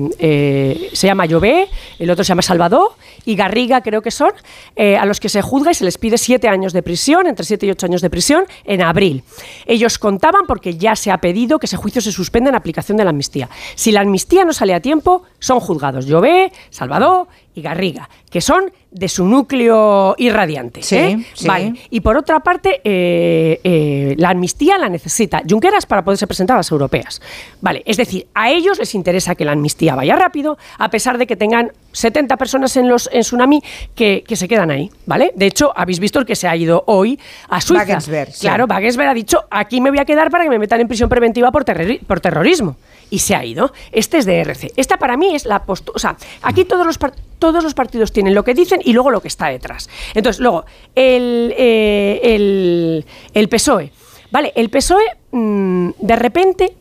[0.92, 2.92] se llama Llobé, el otro se llama Salvador
[3.24, 4.32] y Garriga, creo que son,
[4.76, 7.44] eh, a los que se juzga y se les pide siete años de prisión, entre
[7.44, 9.22] siete y ocho años de prisión, en abril.
[9.66, 13.04] Ellos contaban porque ya se ha pedido que ese juicio se suspenda en aplicación de
[13.04, 13.48] la amnistía.
[13.74, 18.72] Si la amnistía no sale a tiempo, son juzgados Llobé, Salvador y Garriga, que son
[18.90, 20.82] de su núcleo irradiante.
[20.82, 21.24] Sí, ¿eh?
[21.46, 21.74] Vale.
[21.90, 26.58] Y por otra parte, eh, eh, la amnistía la necesita Junqueras para poderse presentar a
[26.58, 27.20] las europeas.
[27.60, 31.26] Vale, es decir, a ellos les interesa que la amnistía vaya rápido, a pesar de
[31.26, 33.62] que tengan 70 personas en los en Tsunami
[33.94, 35.32] que, se quedan ahí, ¿vale?
[35.34, 37.98] De hecho, habéis visto el que se ha ido hoy a Suiza.
[38.40, 41.08] Claro, Wagensberg ha dicho, aquí me voy a quedar para que me metan en prisión
[41.08, 41.64] preventiva por,
[42.06, 42.76] por terrorismo.
[43.10, 43.72] Y se ha ido.
[43.90, 44.72] Este es de RC.
[44.76, 45.96] Esta para mí es la postura...
[45.96, 46.96] O sea, aquí todos los
[47.40, 49.90] todos los partidos tienen lo que dicen y luego lo que está detrás.
[50.14, 53.02] Entonces, luego, el, eh,
[53.34, 53.90] el, PSOE.
[54.30, 56.74] Vale, el PSOE mm, de repente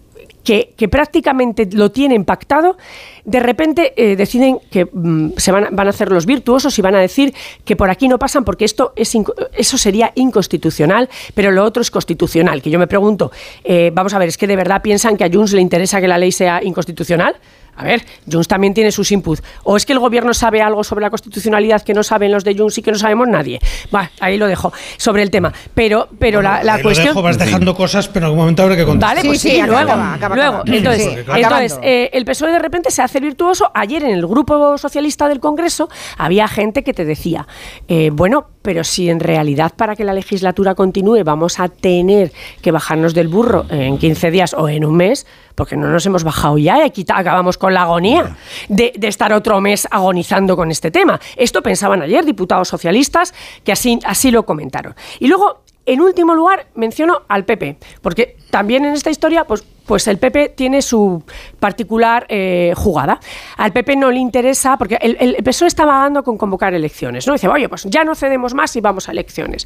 [0.44, 2.78] que, prácticamente lo tienen pactado,
[3.24, 6.96] de repente eh, deciden que mm, se van, van, a hacer los virtuosos y van
[6.96, 9.16] a decir que por aquí no pasan porque esto es
[9.54, 12.62] eso sería inconstitucional, pero lo otro es constitucional.
[12.64, 13.32] Que yo me pregunto,
[13.64, 16.08] eh, vamos a ver, ¿es que de verdad piensan que a Junts le interesa que
[16.08, 17.36] la ley sea inconstitucional?
[17.80, 19.42] A ver, Junts también tiene sus inputs.
[19.64, 22.54] ¿O es que el gobierno sabe algo sobre la constitucionalidad que no saben los de
[22.54, 23.58] Junts y que no sabemos nadie?
[23.96, 25.54] Va, ahí lo dejo sobre el tema.
[25.74, 27.08] Pero, pero la, la cuestión.
[27.08, 29.16] Lo dejo, vas dejando cosas, pero en algún momento habrá que contar.
[29.16, 29.94] Vale, pues sí, luego.
[30.36, 30.64] luego.
[30.66, 33.72] Entonces, entonces eh, el PSOE de repente se hace virtuoso.
[33.74, 35.88] Ayer en el grupo socialista del Congreso
[36.18, 37.48] había gente que te decía,
[37.88, 42.72] eh, bueno, pero si en realidad para que la legislatura continúe vamos a tener que
[42.72, 46.60] bajarnos del burro en 15 días o en un mes, porque no nos hemos bajado
[46.60, 51.20] ya y aquí acabamos con la agonía de, estar otro mes agonizando con este tema.
[51.36, 54.94] Esto pensaban ayer diputados socialistas que así, así lo comentaron.
[55.20, 60.08] Y luego, en último lugar, menciono al PP, porque también en esta historia, pues, pues
[60.08, 61.24] el PP tiene su
[61.60, 63.20] particular eh, jugada.
[63.58, 67.34] Al PP no le interesa, porque el, PSOE está vagando con convocar elecciones, ¿no?
[67.34, 69.66] Dice, oye, pues ya no cedemos más y vamos a elecciones.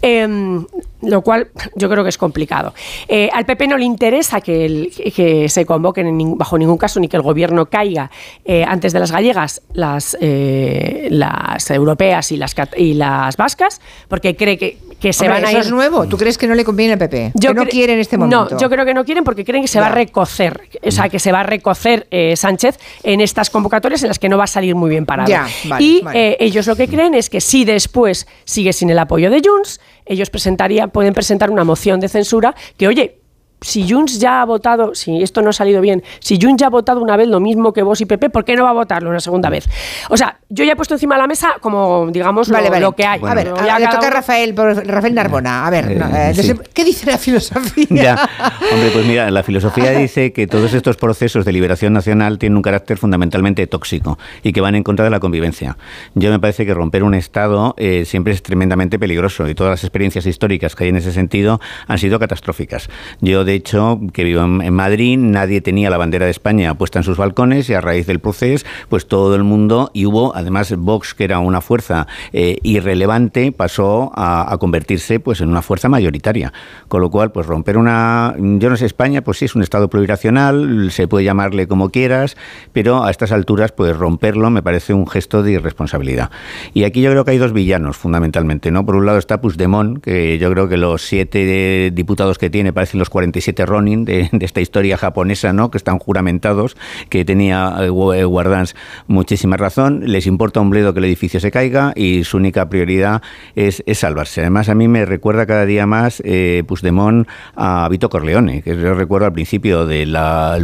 [0.00, 0.64] Em,
[1.02, 2.72] lo cual yo creo que es complicado.
[3.08, 7.24] Eh, al PP no le interesa que, se convoquen bajo ningún caso ni que el
[7.24, 8.12] gobierno caiga
[8.44, 10.16] eh, antes de las gallegas, las,
[11.68, 16.06] europeas y las vascas, porque cree que, que se van a eso es nuevo.
[16.06, 17.32] ¿Tú crees que no le conviene al PP?
[17.34, 18.48] Yo que no quieren en este momento.
[18.50, 20.60] No, yo creo que no quieren porque creen que se va a recocer.
[20.82, 24.38] O sea, que se va a recocer Sánchez en estas convocatorias en las que no
[24.38, 25.32] va a salir muy bien parado.
[25.78, 29.80] y ellos lo que creen es que si después sigue sin el apoyo de Junts,
[30.06, 33.17] ellos presentarían, pueden presentar una moción de censura que, oye,
[33.60, 36.70] si Junts ya ha votado, si esto no ha salido bien, si Junts ya ha
[36.70, 39.10] votado una vez lo mismo que vos y PP, ¿por qué no va a votarlo
[39.10, 39.68] una segunda vez?
[40.10, 43.20] O sea, yo ya he puesto encima de la mesa como, digamos, lo, que hay.
[43.22, 45.66] a ver, le toca a Rafael, Rafael Narbona.
[45.66, 48.28] A ver, eh, eh, ¿qué dice la filosofía?
[48.72, 52.62] Hombre, pues mira, la filosofía dice que todos estos procesos de liberación nacional tienen un
[52.62, 55.76] carácter fundamentalmente tóxico y que van en contra de la convivencia.
[56.14, 59.84] Yo me parece que romper un Estado eh, siempre es tremendamente peligroso y todas las
[59.84, 62.88] experiencias históricas que hay en ese sentido han sido catastróficas.
[63.20, 67.02] Yo de hecho, que vivo en Madrid, nadie tenía la bandera de España puesta en
[67.02, 71.14] sus balcones y a raíz del proceso, pues todo el mundo, y hubo, además, Vox,
[71.14, 76.52] que era una fuerza eh, irrelevante, pasó a, convertirse pues en una fuerza mayoritaria.
[76.88, 79.88] Con lo cual, pues romper una, yo no sé, España, pues sí es un Estado
[79.88, 82.36] plurinacional, se puede llamarle como quieras,
[82.74, 86.30] pero a estas alturas, pues romperlo me parece un gesto de irresponsabilidad.
[86.74, 88.84] Y aquí yo creo que hay dos villanos, fundamentalmente, ¿no?
[88.84, 92.98] Por un lado está Puigdemont, que yo creo que los siete diputados que tiene parecen
[92.98, 95.70] los 47 siete Ronin de, esta historia japonesa, ¿no?
[95.70, 96.76] que están juramentados,
[97.08, 98.74] que tenía eh, eh, Guardans
[99.06, 103.22] muchísima razón, les importa un bledo que el edificio se caiga y su única prioridad
[103.54, 104.42] es, salvarse.
[104.42, 106.62] Además, a mí me recuerda cada día más eh,
[107.56, 110.16] a Vito Corleone, que yo recuerdo al principio del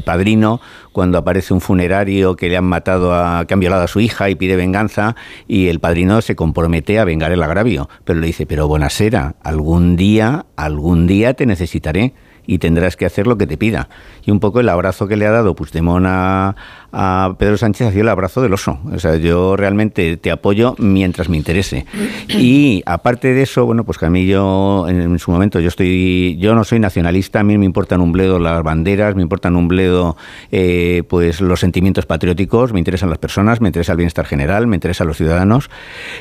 [0.04, 0.60] padrino,
[0.92, 4.30] cuando aparece un funerario que le han matado, a, que han violado a su hija
[4.30, 5.16] y pide venganza,
[5.48, 9.96] y el padrino se compromete a vengar el agravio, pero le dice, pero Bonasera, algún
[9.96, 12.14] día, algún día te necesitaré
[12.46, 13.88] y tendrás que hacer lo que te pida.
[14.24, 16.57] Y un poco el abrazo que le ha dado Puigdemont a,
[16.92, 18.78] a Pedro Sánchez ha sido el abrazo del oso.
[18.92, 21.87] O sea, yo realmente te apoyo mientras me interese.
[22.28, 26.37] Y aparte de eso, bueno, pues que a mí yo, en, su momento, yo estoy,
[26.38, 29.68] yo no soy nacionalista, a mí me importan un bledo las banderas, me importan un
[29.68, 30.16] bledo
[30.52, 34.76] eh, pues los sentimientos patrióticos, me interesan las personas, me interesa el bienestar general, me
[34.76, 35.70] interesan los ciudadanos,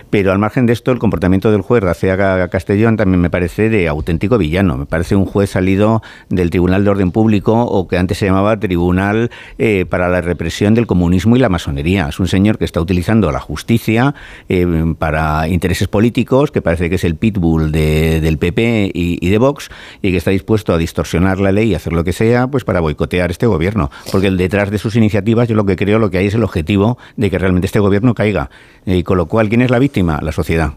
[0.09, 3.87] pero al margen de esto, el comportamiento del juez García Castellón también me parece de
[3.87, 4.77] auténtico villano.
[4.77, 8.59] Me parece un juez salido del Tribunal de Orden Público o que antes se llamaba
[8.59, 12.07] Tribunal eh, para la Represión del Comunismo y la Masonería.
[12.09, 14.15] Es un señor que está utilizando la justicia
[14.49, 14.65] eh,
[14.97, 19.69] para intereses políticos, que parece que es el pitbull del PP y, de Vox,
[20.01, 22.79] y que está dispuesto a distorsionar la ley y hacer lo que sea pues para
[22.79, 23.91] boicotear este gobierno.
[24.11, 26.97] Porque detrás de sus iniciativas yo lo que creo lo que hay es el objetivo
[27.15, 28.49] de que realmente este gobierno caiga.
[28.85, 30.19] Y con lo cual, ¿quién es la víctima?
[30.21, 30.73] La sociedad.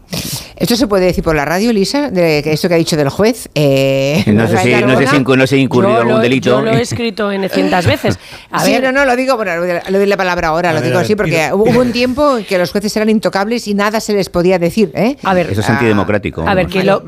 [0.55, 2.09] ¿Esto se puede decir por la radio, Lisa?
[2.09, 3.49] De esto que ha dicho del juez.
[3.53, 6.49] Eh, no, sé si, no, sé si, no sé incurrido algún delito.
[6.49, 8.19] Yo lo he escrito en cientos veces.
[8.51, 8.83] A sí, ver.
[8.83, 11.79] no, no, lo digo, bueno, le doy la palabra ahora, lo digo así, porque hubo
[11.79, 14.91] un tiempo que los jueces eran intocables y nada se les podía decir.
[14.93, 15.17] ¿eh?
[15.23, 16.47] A ver, Eso es antidemocrático.
[16.47, 17.03] A ver, que, lo,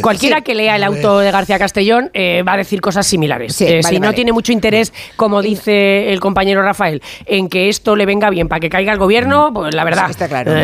[0.00, 3.60] cualquiera que lea el auto de García Castellón eh, va a decir cosas similares.
[3.60, 8.06] Eh, si no tiene mucho interés, como dice el compañero Rafael, en que esto le
[8.06, 10.10] venga bien para que caiga el gobierno, pues la verdad.
[10.10, 10.54] Está claro.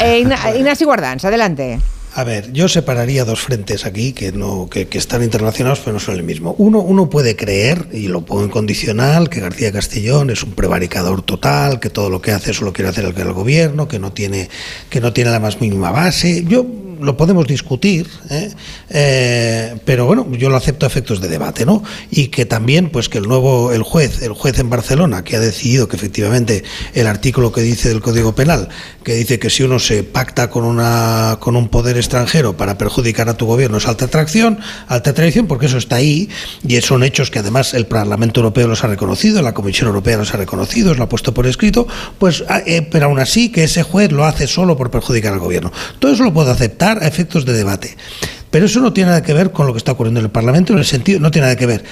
[0.00, 0.24] eh,
[0.56, 1.78] Ignacio Guardans, adelante.
[2.14, 6.16] A ver, yo separaría dos frentes aquí que no que, están interrelacionados pero no son
[6.16, 6.54] el mismo.
[6.58, 11.22] Uno, uno puede creer, y lo pongo en condicional, que García Castellón es un prevaricador
[11.22, 14.50] total, que todo lo que hace solo quiere hacer el, el gobierno, que no tiene,
[14.90, 16.44] que no tiene la más mínima base.
[16.44, 16.66] Yo
[17.00, 18.50] lo podemos discutir, ¿eh?
[18.90, 21.82] Eh, pero bueno, yo lo acepto a efectos de debate, ¿no?
[22.10, 25.40] Y que también, pues que el nuevo, el juez, el juez en Barcelona, que ha
[25.40, 28.68] decidido que efectivamente el artículo que dice del Código Penal,
[29.02, 33.28] que dice que si uno se pacta con una con un poder extranjero para perjudicar
[33.28, 36.28] a tu gobierno es alta atracción, alta traición, porque eso está ahí
[36.66, 40.34] y son hechos que además el Parlamento Europeo los ha reconocido, la Comisión Europea los
[40.34, 41.86] ha reconocido, lo ha puesto por escrito,
[42.18, 45.40] pues, ah, eh, pero aún así que ese juez lo hace solo por perjudicar al
[45.40, 45.72] gobierno.
[45.98, 47.96] Todo eso lo puedo aceptar a efectos de debate.
[48.50, 50.72] Pero eso no tiene nada que ver con lo que está ocurriendo en el Parlamento,
[50.72, 51.84] en el sentido, no tiene nada que ver.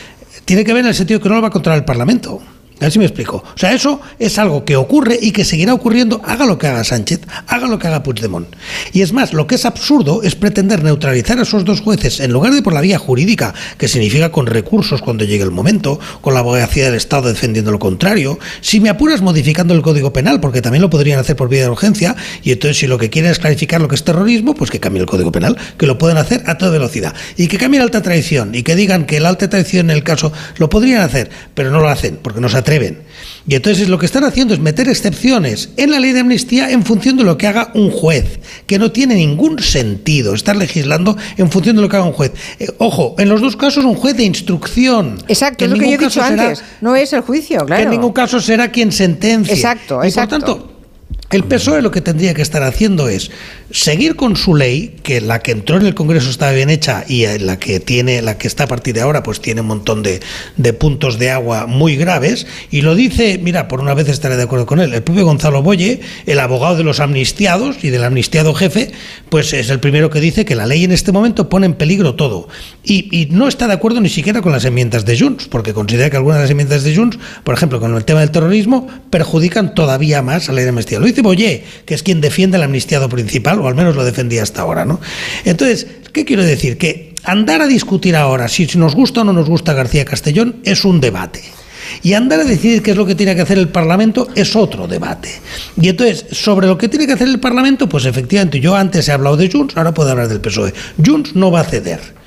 [0.45, 2.43] Tiene que ver en el sentido que no lo va a controlar el Parlamento.
[2.81, 3.45] A ver si me explico.
[3.55, 6.83] O sea, eso es algo que ocurre y que seguirá ocurriendo, haga lo que haga
[6.83, 8.49] Sánchez, haga lo que haga Puigdemont.
[8.95, 12.33] Y es más, lo que es absurdo es pretender neutralizar a esos dos jueces en
[12.33, 16.33] lugar de por la vía jurídica, que significa con recursos cuando llegue el momento, con
[16.33, 20.63] la abogacía del Estado defendiendo lo contrario, si me apuras modificando el Código Penal, porque
[20.63, 23.39] también lo podrían hacer por vía de urgencia, y entonces si lo que quieren es
[23.39, 26.43] clarificar lo que es terrorismo, pues que cambie el Código Penal, que lo pueden hacer
[26.47, 27.15] a toda velocidad.
[27.37, 30.03] Y que cambie la alta traición, y que digan que la alta traición en el
[30.03, 33.03] caso lo podrían hacer, pero no lo hacen, porque no se atreven.
[33.47, 36.85] Y entonces lo que están haciendo es meter excepciones en la ley de amnistía en
[36.85, 41.51] función de lo que haga un juez, que no tiene ningún sentido estar legislando en
[41.51, 42.33] función de lo que haga un juez.
[42.59, 45.19] Eh, ojo, en los dos casos un juez de instrucción.
[45.27, 47.77] Exacto, es lo que yo he dicho antes, no es el juicio, claro.
[47.77, 49.55] Que en ningún caso será quien sentencia.
[49.55, 50.39] Exacto, exacto.
[50.39, 50.71] por tanto,
[51.31, 53.31] el PSOE lo que tendría que estar haciendo es
[53.71, 57.27] seguir con su ley, que la que entró en el Congreso estaba bien hecha y
[57.39, 60.21] la que tiene, la que está a partir de ahora, pues tiene un montón de,
[60.57, 62.47] de puntos de agua muy graves.
[62.71, 65.63] Y lo dice, mira, por una vez estaré de acuerdo con él, el propio Gonzalo
[65.63, 68.93] Boye, el abogado de los amnistiados y del amnistiado jefe,
[69.29, 72.15] pues es el primero que dice que la ley en este momento pone en peligro
[72.15, 72.49] todo.
[72.85, 76.11] Y, y no está de acuerdo ni siquiera con las enmiendas de Junts, porque considera
[76.11, 79.75] que algunas de las enmiendas de Junts, por ejemplo, con el tema del terrorismo, perjudican
[79.75, 80.99] todavía más a la ley de amnistía.
[80.99, 84.43] Lo dice Boye, que es quien defiende el amnistiado principal, o al menos lo defendía
[84.43, 85.01] hasta ahora, ¿no?
[85.45, 86.79] Entonces, ¿qué quiero decir?
[86.79, 90.85] Que andar a discutir ahora si nos gusta o no nos gusta García Castellón es
[90.85, 91.43] un debate.
[92.03, 94.87] Y andar a decidir qué es lo que tiene que hacer el Parlamento es otro
[94.87, 95.31] debate.
[95.81, 99.13] Y entonces, sobre lo que tiene que hacer el Parlamento, pues efectivamente, yo antes he
[99.13, 100.73] hablado de Junts, ahora puedo hablar del PSOE.
[101.05, 102.20] Junts no va a ceder.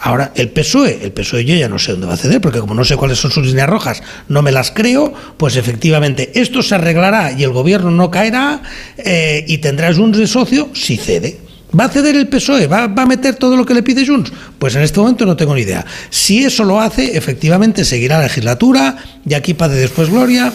[0.00, 2.74] Ahora, el PSOE, el PSOE yo ya no sé dónde va a ceder, porque como
[2.74, 6.74] no sé cuáles son sus líneas rojas, no me las creo, pues efectivamente esto se
[6.74, 8.62] arreglará y el gobierno no caerá
[8.98, 11.40] eh, y tendrá Junts de socio si cede.
[11.78, 12.68] ¿Va a ceder el PSOE?
[12.68, 14.32] ¿Va, ¿Va, a meter todo lo que le pide Junts?
[14.58, 15.84] Pues en este momento no tengo ni idea.
[16.10, 18.96] Si eso lo hace, efectivamente seguirá la legislatura,
[19.28, 20.52] y aquí padre después gloria,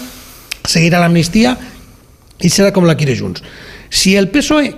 [0.63, 1.58] seguirá la amnistía
[2.39, 3.43] y será como la quiere Junts.
[3.89, 4.75] Si el PSOE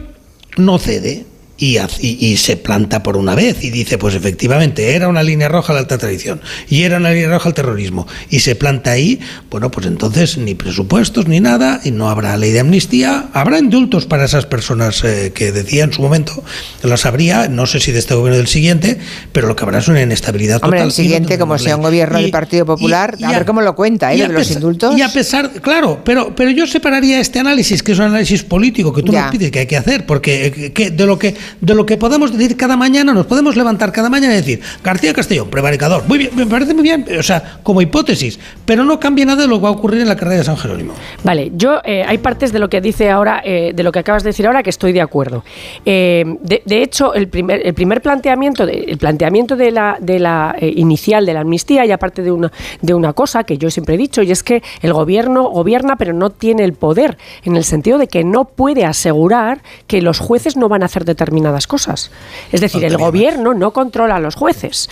[0.58, 1.26] no cede,
[1.64, 1.80] y,
[2.20, 5.80] y, se planta por una vez y dice, pues efectivamente, era una línea roja la
[5.80, 9.86] alta tradición y era una línea roja el terrorismo y se planta ahí, bueno, pues
[9.86, 14.46] entonces ni presupuestos ni nada y no habrá ley de amnistía, habrá indultos para esas
[14.46, 16.44] personas eh, que decía en su momento,
[16.82, 19.00] las habría, no sé si de este gobierno o del siguiente,
[19.32, 20.88] pero lo que habrá es una inestabilidad Hombre, total.
[20.88, 24.18] el siguiente, como sea un gobierno del Partido Popular, a, ver cómo lo cuenta, ¿eh?
[24.18, 24.98] de los indultos.
[24.98, 28.92] Y a pesar, claro, pero, pero yo separaría este análisis, que es un análisis político
[28.92, 31.76] que tú me pides que hay que hacer, porque eh, que, de lo que de
[31.76, 35.50] lo que podemos decir cada mañana, nos podemos levantar cada mañana y decir, García Castellón,
[35.50, 39.44] prevaricador, muy bien, me parece muy bien, o sea, como hipótesis, pero no cambia nada
[39.44, 40.94] de lo que va a ocurrir en la carrera de San Jerónimo.
[41.24, 44.24] Vale, yo eh, hay partes de lo que dice ahora, eh, de lo que acabas
[44.24, 45.44] de decir ahora, que estoy de acuerdo.
[45.86, 51.26] Eh, de, hecho, el primer, el primer planteamiento, el planteamiento de la, de la inicial
[51.26, 54.22] de la amnistía, y aparte de una, de una cosa que yo siempre he dicho,
[54.22, 58.08] y es que el gobierno gobierna, pero no tiene el poder, en el sentido de
[58.08, 61.33] que no puede asegurar que los jueces no van a hacer determinadas
[61.68, 62.12] cosas.
[62.52, 64.90] Es decir, el gobierno no controla a los jueces.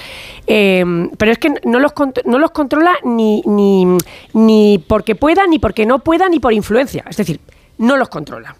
[0.48, 0.84] Eh,
[1.18, 1.94] pero es que no los,
[2.26, 3.86] no los controla ni, ni,
[4.34, 7.04] ni porque pueda, ni porque no pueda, ni por influencia.
[7.10, 7.40] Es decir,
[7.82, 8.56] no los controla.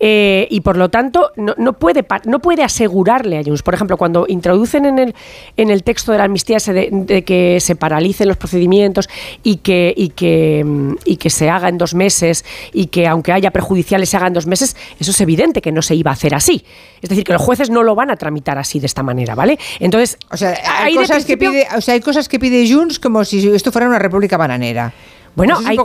[0.00, 3.62] Eh, y por lo tanto, no, no, puede, no puede asegurarle a Junts.
[3.62, 5.14] Por ejemplo, cuando introducen en el,
[5.56, 9.08] en el texto de la amnistía ese de, de, que se paralicen los procedimientos
[9.42, 10.64] y que, y, que,
[11.04, 14.32] y que se haga en dos meses y que aunque haya prejudiciales se haga en
[14.32, 16.64] dos meses, eso es evidente que no se iba a hacer así.
[17.02, 19.58] Es decir, que los jueces no lo van a tramitar así de esta manera, ¿vale?
[19.80, 23.24] Entonces, o sea, hay, cosas, que pide, o sea, hay cosas que pide Junts como
[23.24, 24.92] si esto fuera una república bananera.
[25.34, 25.76] Bueno, hay,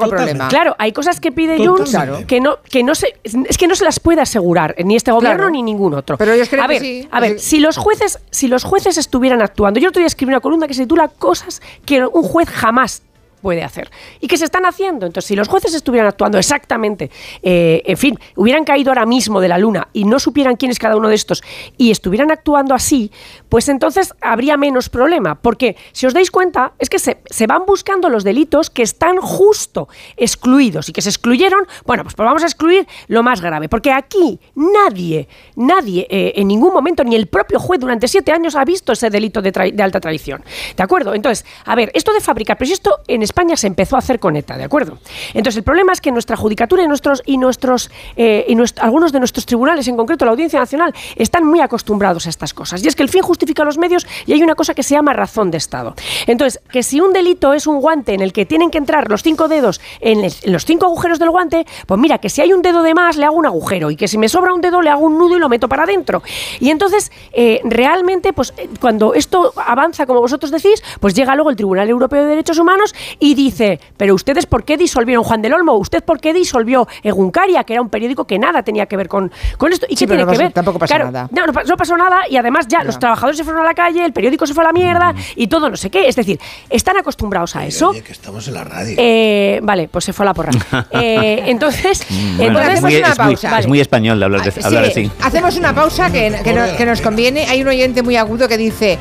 [0.50, 1.96] claro, hay cosas que pide Junts
[2.28, 5.38] que no, que no se, es que no se las puede asegurar ni este gobierno
[5.38, 5.50] claro.
[5.52, 6.18] ni ningún otro.
[6.18, 7.08] Pero ellos creen a ver, que sí.
[7.10, 10.42] a ver, si los jueces, si los jueces estuvieran actuando, yo otro día escribí una
[10.42, 13.04] columna que se titula cosas que un juez jamás
[13.42, 15.06] puede hacer y que se están haciendo.
[15.06, 17.10] Entonces, si los jueces estuvieran actuando exactamente,
[17.42, 20.80] eh, en fin, hubieran caído ahora mismo de la luna y no supieran quién es
[20.80, 21.44] cada uno de estos
[21.78, 23.12] y estuvieran actuando así,
[23.50, 25.36] pues entonces habría menos problema.
[25.36, 29.18] Porque, si os dais cuenta, es que se, se van buscando los delitos que están
[29.18, 33.70] justo excluidos y que se excluyeron, bueno, pues, pues vamos a excluir lo más grave.
[33.70, 38.56] Porque aquí nadie, nadie eh, en ningún momento, ni el propio juez durante siete años
[38.56, 40.44] ha visto ese delito de, de alta traición.
[40.76, 41.14] ¿De acuerdo?
[41.14, 44.20] Entonces, a ver, esto de fabricar, pero si esto en España se empezó a hacer
[44.20, 44.98] con ETA, ¿de acuerdo?
[45.34, 49.20] Entonces, el problema es que nuestra judicatura y nuestros y nuestros eh, y algunos de
[49.20, 52.84] nuestros tribunales, en concreto la Audiencia Nacional, están muy acostumbrados a estas cosas.
[52.84, 55.14] Y es que el fin justifica los medios y hay una cosa que se llama
[55.14, 55.96] razón de Estado.
[56.26, 59.24] Entonces, que si un delito es un guante en el que tienen que entrar los
[59.24, 62.82] cinco dedos en, los cinco agujeros del guante, pues mira, que si hay un dedo
[62.84, 65.06] de más le hago un agujero y que si me sobra un dedo le hago
[65.06, 66.24] un nudo y lo meto para adentro.
[66.60, 71.56] Y entonces, eh, realmente, pues cuando esto avanza, como vosotros decís, pues llega luego el
[71.56, 75.74] Tribunal Europeo de Derechos Humanos y dice, pero ustedes por qué disolvieron Juan del Olmo,
[75.76, 79.32] usted por qué disolvió Eguncaria, que era un periódico que nada tenía que ver con,
[79.58, 79.86] con esto.
[79.90, 80.54] ¿Y sí, qué tiene no que pasó, ver?
[80.54, 81.28] Tampoco pasó claro, nada.
[81.32, 84.04] No, no, no, pasó nada y además ya, los trabajadores se fueron a la calle,
[84.06, 86.08] el periódico se fue a la mierda y todo no sé qué.
[86.08, 87.90] Es decir, están acostumbrados a eso.
[87.90, 88.96] Oye, que estamos en la radio.
[89.00, 90.52] Eh, vale, pues se fue a la porra.
[90.92, 92.06] Eh, entonces,
[92.38, 93.60] Bueno, entonces es, muy, una es muy- pausa.
[93.60, 95.12] es muy español de hablar, de, hablar Sí, así.
[95.22, 97.46] Hacemos una pausa que, que no- que nos conviene.
[97.48, 98.98] Hay un oyente muy agudo que dice: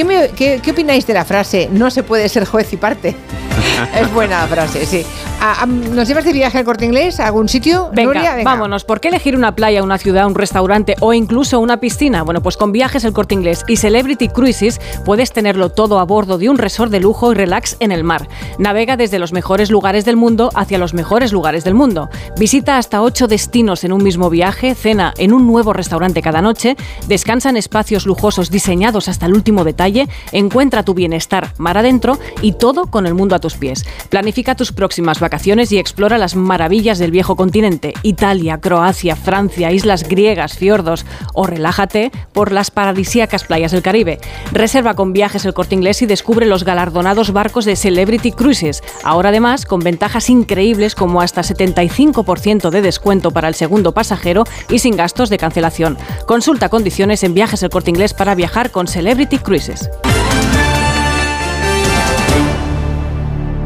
[0.00, 3.14] ¿Qué, me- qué- qué opináis de la frase no se puede ser juez y parte?
[4.00, 5.04] es buena frase, sí.
[5.42, 7.90] Ah, ¿Nos llevas de viaje al corte inglés a algún sitio?
[7.94, 8.84] Venga, vámonos.
[8.84, 12.22] ¿Por qué elegir una playa, una ciudad, un restaurante o incluso una piscina?
[12.24, 16.36] Bueno, pues con viajes el corte inglés y Celebrity Cruises puedes tenerlo todo a bordo
[16.36, 18.28] de un resort de lujo y relax en el mar.
[18.58, 22.10] Navega desde los mejores lugares del mundo hacia los mejores lugares del mundo.
[22.38, 26.76] Visita hasta ocho destinos en un mismo viaje, cena en un nuevo restaurante cada noche,
[27.08, 32.52] descansa en espacios lujosos diseñados hasta el último detalle, encuentra tu bienestar mar adentro y
[32.52, 33.86] todo con el mundo a tus pies.
[34.10, 39.70] Planifica tus próximas vacaciones vacaciones y explora las maravillas del viejo continente, Italia, Croacia, Francia,
[39.70, 44.18] islas griegas, fiordos o relájate por las paradisíacas playas del Caribe.
[44.50, 49.28] Reserva con viajes el corte inglés y descubre los galardonados barcos de Celebrity Cruises, ahora
[49.28, 54.96] además con ventajas increíbles como hasta 75% de descuento para el segundo pasajero y sin
[54.96, 55.96] gastos de cancelación.
[56.26, 59.90] Consulta condiciones en viajes el corte inglés para viajar con Celebrity Cruises.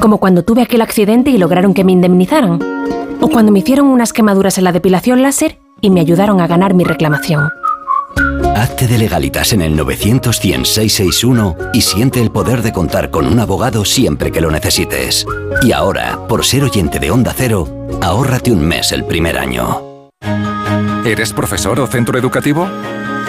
[0.00, 2.58] Como cuando tuve aquel accidente y lograron que me indemnizaran
[3.20, 6.74] o cuando me hicieron unas quemaduras en la depilación láser y me ayudaron a ganar
[6.74, 7.48] mi reclamación.
[8.54, 10.40] Hazte de legalitas en el 900
[11.74, 15.26] y siente el poder de contar con un abogado siempre que lo necesites.
[15.62, 17.68] Y ahora, por ser oyente de Onda Cero,
[18.00, 20.08] ahórrate un mes el primer año.
[21.04, 22.66] ¿Eres profesor o centro educativo?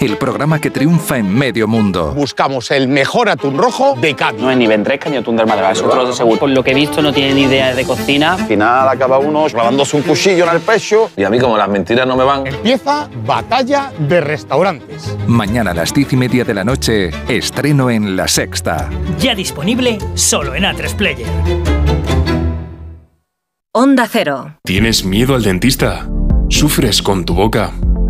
[0.00, 2.12] el programa que triunfa en medio mundo.
[2.14, 4.40] Buscamos el mejor atún rojo de Cádiz.
[4.40, 6.40] No es ni Ventresca ni atún del Madrid, es otro de seguro.
[6.40, 8.34] Por lo que he visto no tiene ni idea de cocina.
[8.34, 11.68] Al final acaba uno clavándose un cuchillo en el pecho y a mí como las
[11.68, 12.46] mentiras no me van.
[12.46, 15.16] Empieza Batalla de Restaurantes.
[15.26, 18.88] Mañana a las diez y media de la noche, estreno en La Sexta.
[19.18, 21.28] Ya disponible solo en A3 Player.
[23.72, 24.56] Onda Cero.
[24.64, 26.08] ¿Tienes miedo al dentista?
[26.48, 27.72] ¿Sufres con tu boca?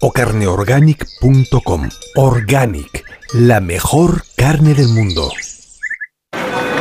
[0.00, 1.88] o carneorganic.com.
[2.16, 5.30] Organic, la mejor carne del mundo.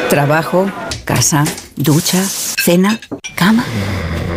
[0.09, 0.71] Trabajo,
[1.05, 1.43] casa,
[1.75, 2.99] ducha, cena,
[3.35, 3.65] cama.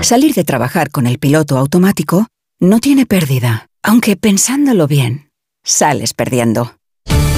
[0.00, 2.26] Salir de trabajar con el piloto automático
[2.58, 5.30] no tiene pérdida, aunque pensándolo bien,
[5.62, 6.79] sales perdiendo.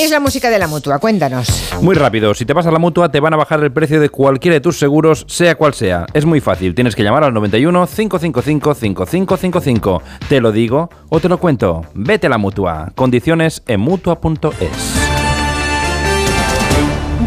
[0.00, 1.46] Es la música de la mutua, cuéntanos.
[1.82, 4.08] Muy rápido, si te vas a la mutua te van a bajar el precio de
[4.08, 6.06] cualquiera de tus seguros, sea cual sea.
[6.14, 10.02] Es muy fácil, tienes que llamar al 91 555 5555.
[10.26, 11.84] Te lo digo o te lo cuento.
[11.92, 12.90] Vete a la mutua.
[12.94, 14.99] Condiciones en mutua.es.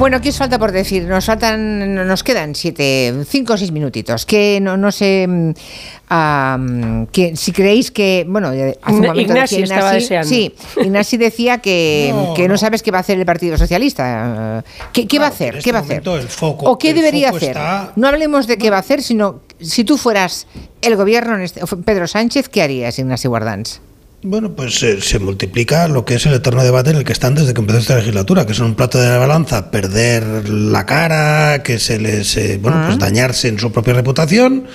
[0.03, 1.05] Bueno, ¿qué os falta por decir?
[1.05, 4.25] Nos faltan, nos quedan siete, cinco o seis minutitos.
[4.25, 9.75] Que no, no sé mm, que si creéis que, bueno, hace un momento Ignasi decía
[9.75, 10.27] estaba deseando.
[10.27, 14.61] Sí, Ignasi decía que No, que no, sabes qué va a hacer el Partido Socialista.
[14.91, 15.59] ¿Qué, qué va a hacer?
[15.63, 16.03] ¿Qué va a hacer?
[16.05, 17.49] el foco- ¿O qué el debería foco hacer?
[17.51, 20.47] está- No hablemos de qué va a hacer, sino si tú fueras
[20.81, 23.79] el gobierno, en este- Pedro Sánchez, ¿qué harías, Ignasi Guardans?
[24.25, 27.35] Bueno, pues eh, se multiplica lo que es el eterno debate en el que están
[27.35, 31.61] desde que empezó esta legislatura, que es un plato de la balanza perder la cara,
[31.61, 34.65] que se les, eh, bueno, pues dañarse en su propia reputación,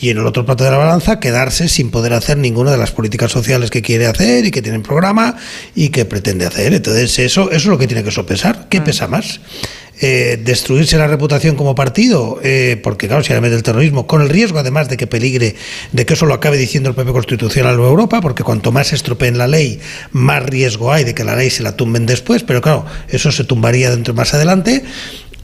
[0.00, 2.90] y en el otro plato de la balanza quedarse sin poder hacer ninguna de las
[2.90, 5.36] políticas sociales que quiere hacer y que tiene en programa
[5.74, 6.74] y que pretende hacer.
[6.74, 8.66] Entonces, eso, eso es lo que tiene que sopesar.
[8.68, 9.40] ¿Qué pesa más?
[9.98, 14.20] Eh, destruirse la reputación como partido, eh, porque claro, si ahora mete el terrorismo, con
[14.20, 15.54] el riesgo además de que peligre,
[15.92, 18.94] de que eso lo acabe diciendo el propio Constitucional o Europa, porque cuanto más se
[18.96, 19.80] estropeen la ley,
[20.12, 23.44] más riesgo hay de que la ley se la tumben después, pero claro, eso se
[23.44, 24.84] tumbaría dentro más adelante.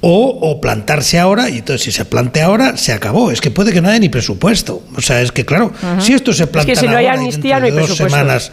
[0.05, 3.31] O, o plantarse ahora, y entonces si se plantea ahora, se acabó.
[3.31, 4.83] Es que puede que no haya ni presupuesto.
[4.97, 7.21] O sea, es que claro, si esto se Es que si no hay ahora y
[7.21, 8.19] amnistía, no de hay dos presupuesto.
[8.19, 8.51] semanas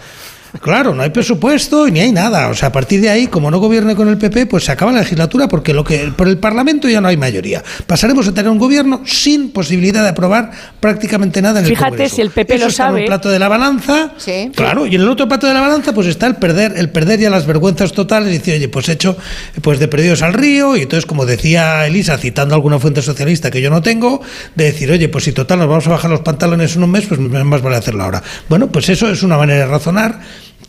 [0.62, 2.47] Claro, no hay presupuesto y ni hay nada.
[2.50, 4.91] O sea, a partir de ahí, como no gobierne con el PP, pues se acaba
[4.91, 7.64] la legislatura porque lo que por el Parlamento ya no hay mayoría.
[7.86, 12.16] Pasaremos a tener un gobierno sin posibilidad de aprobar prácticamente nada en el Fíjate Congreso.
[12.16, 13.00] si el PP Eso lo está en sabe.
[13.02, 14.14] un plato de la balanza.
[14.56, 17.20] Claro, y en el otro plato de la balanza pues está el perder, el perder
[17.20, 19.18] ya las vergüenzas totales y decir, oye, pues hecho
[19.62, 23.62] pues de perdidos al río y entonces como decía Elisa citando alguna fuente socialista que
[23.62, 24.22] yo no tengo,
[24.56, 27.06] de decir, oye, pues si total nos vamos a bajar los pantalones en un mes,
[27.06, 28.24] pues más vale hacerlo ahora.
[28.50, 30.20] Bueno, pues eso es una manera de razonar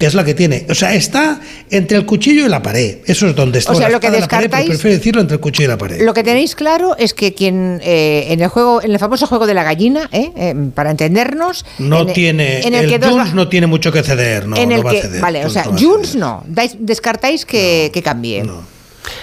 [0.01, 0.67] que es la que tiene.
[0.71, 1.39] O sea, está
[1.71, 2.99] entre el cuchillo y la pared.
[3.05, 3.73] Eso es donde está.
[3.73, 5.69] O sea, la lo que y la pared, descartáis- prefiero decirlo entre el cuchillo y
[5.69, 6.01] la pared.
[6.03, 9.47] Lo que tenéis claro es que quien eh, en el juego, en el famoso juego
[9.47, 13.35] de la gallina, eh, eh, para entendernos, No en- tiene, en el el que Junts
[13.35, 15.21] no tiene mucho que ceder, no, en el no va que, a ceder.
[15.21, 16.45] vale, o sea, no Junts no,
[16.79, 18.43] descartáis que, que cambie.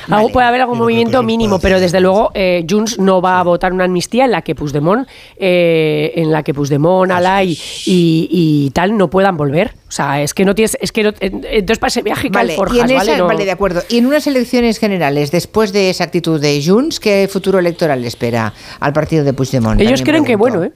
[0.09, 3.73] Algo puede haber algún movimiento mínimo, pero desde luego eh, Junts no va a votar
[3.73, 5.07] una amnistía en la que Puigdemont,
[5.37, 7.51] eh, en la que Puigdemont, Alay
[7.85, 9.73] y, y tal no puedan volver.
[9.87, 12.47] O sea, es que no tienes, es que no- en- entonces para ese viaje Vale,
[12.47, 13.11] caen y forjas, en ¿vale?
[13.11, 13.81] esa- No- vale, de acuerdo.
[13.89, 18.07] Y en unas elecciones generales, después de esa actitud de Junts, ¿qué futuro electoral le
[18.07, 19.79] espera al partido de Puigdemont?
[19.79, 20.71] Ellos creen que bueno, ¿eh?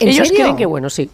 [0.00, 0.42] ¿En Ellos serio?
[0.44, 1.10] creen que bueno, sí.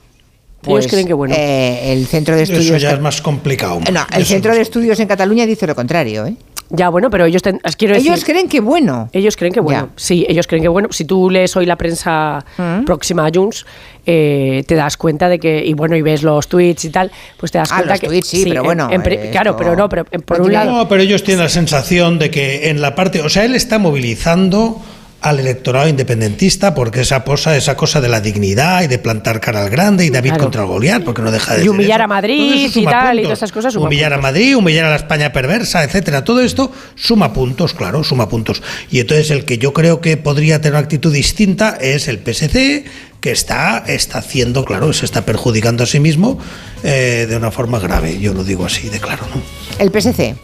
[0.60, 1.34] Pues, Ellos creen que bueno.
[1.36, 2.66] eh, el centro de estudios.
[2.66, 3.80] Eso ya es más complicado.
[3.92, 6.36] No, el Eso centro de estudios en Cataluña dice lo contrario, ¿eh?
[6.70, 9.08] Ya, bueno, pero ellos ten- quiero Ellos decir- creen que bueno.
[9.12, 9.90] Ellos creen que bueno.
[9.96, 10.88] Sí, ellos creen que bueno.
[10.92, 12.84] Si tú lees hoy la prensa Mm.
[12.84, 13.66] próxima a Junts,
[14.06, 17.52] eh, te das cuenta de que, y bueno, y ves los tweets y tal, pues
[17.52, 18.06] te das Ah, cuenta los que.
[18.08, 20.70] tweets sí, pero en- bueno, en eh, claro, pero no, pero en- por un lado.
[20.72, 23.78] No, pero ellos tienen la sensación de que en la parte, o sea, él está
[23.78, 24.80] movilizando
[25.24, 29.62] al electorado independentista porque esa cosa, esa cosa de la dignidad y de plantar cara
[29.62, 30.44] al grande y David Claro.
[30.44, 32.04] contra Goliat, porque no deja de Y humillar eso.
[32.04, 34.30] a Madrid y tal, y todas esas cosas suman Humillar a puntos.
[34.32, 36.24] Madrid, humillar a la España perversa, etcétera.
[36.24, 38.62] Todo esto suma puntos, claro, suma puntos.
[38.90, 42.84] Y entonces el que yo creo que podría tener una actitud distinta es el PSC,
[43.20, 46.38] que está, está haciendo, claro, se está perjudicando a sí mismo
[46.82, 48.18] eh, de una forma grave.
[48.20, 49.40] Yo lo digo así de claro, ¿no?
[49.78, 50.34] El PSC.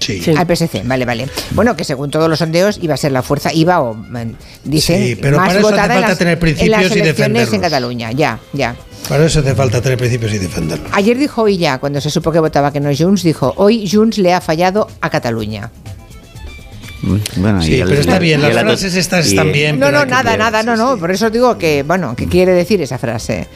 [0.00, 0.22] Sí.
[0.36, 1.28] Al PSC, vale, vale.
[1.52, 4.34] Bueno, que según todos los sondeos iba a ser la fuerza, iba o mm,
[4.64, 6.80] dicen Sí, pero más para eso hace votada en falta las, tener en principios las
[6.80, 7.60] y elecciones en defenderlos.
[7.60, 8.12] Cataluña.
[8.12, 8.76] Ya, ya.
[9.08, 10.88] Para eso hace falta tener principios y defenderlos.
[10.92, 13.88] Ayer dijo hoy ya, cuando se supo que votaba que no es Junts, dijo, hoy
[13.90, 15.70] Junts le ha fallado a Cataluña.
[17.36, 19.78] Bueno, Sí, y el- pero está bien, las frases estas están bien.
[19.78, 20.96] No, no, nada, nada, no, no.
[20.96, 23.46] Por eso digo que, bueno, ¿qué quiere decir esa frase?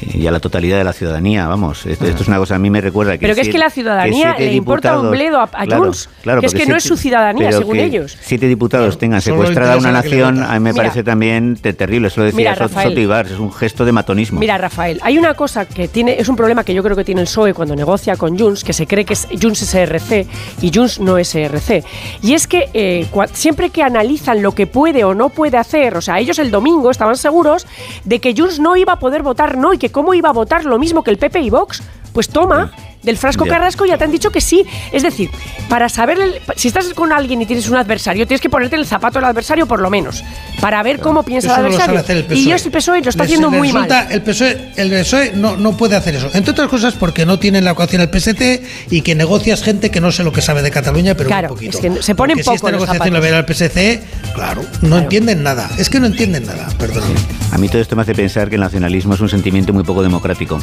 [0.00, 1.86] Y a la totalidad de la ciudadanía, vamos.
[1.86, 3.18] Esto, esto es una cosa, a mí me recuerda que...
[3.20, 6.40] Pero que es que la ciudadanía le importa un bledo a, a Claro, Junts, claro,
[6.40, 8.16] que es que no es su ciudadanía, pero según que ellos.
[8.20, 10.84] Siete diputados tengan secuestrada una nación, a mí me Mira.
[10.84, 12.08] parece también te- terrible.
[12.08, 12.88] Eso lo decía Mira, Sot- Rafael.
[12.90, 14.40] Soto Ibar, es un gesto de matonismo.
[14.40, 17.20] Mira, Rafael, hay una cosa que tiene, es un problema que yo creo que tiene
[17.22, 20.26] el PSOE cuando negocia con Junts, que se cree que es Junts es ERC
[20.62, 21.84] y Junts no es ERC.
[22.22, 25.96] Y es que eh, cua- siempre que analizan lo que puede o no puede hacer,
[25.96, 27.66] o sea, ellos el domingo estaban seguros
[28.04, 30.64] de que Junts no iba a poder votar no y que cómo iba a votar
[30.64, 31.82] lo mismo que el PP y Vox.
[32.12, 32.72] Pues toma.
[33.02, 34.64] Del frasco carrasco ya te han dicho que sí.
[34.92, 35.30] Es decir,
[35.68, 38.80] para saber, el- si estás con alguien y tienes un adversario, tienes que ponerte en
[38.80, 40.22] el zapato del adversario por lo menos,
[40.60, 42.00] para ver cómo piensa Eso el no lo adversario.
[42.02, 44.12] sabe hacer el y yo, el PSOE lo está Les- haciendo les muy resulta- mal.
[44.12, 46.28] El PSOE, el PSOE no, no puede hacer eso.
[46.34, 50.00] Entre otras cosas porque no tienen la ecuación del PST y que negocias gente que
[50.00, 51.78] no sé lo que sabe de Cataluña, pero Claro, un poquito.
[51.78, 53.22] es que se ponen Porque poco si esta los negociación la zapatos.
[53.22, 54.02] verá el PSC,
[54.34, 55.70] claro, no entienden nada.
[55.78, 57.04] Es que no entienden nada, perdón.
[57.52, 60.02] A mí todo esto me hace pensar que el nacionalismo es un sentimiento muy poco
[60.02, 60.58] democrático.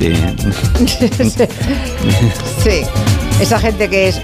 [0.00, 0.34] Eh,
[2.62, 2.82] sí,
[3.40, 4.20] esa gente que es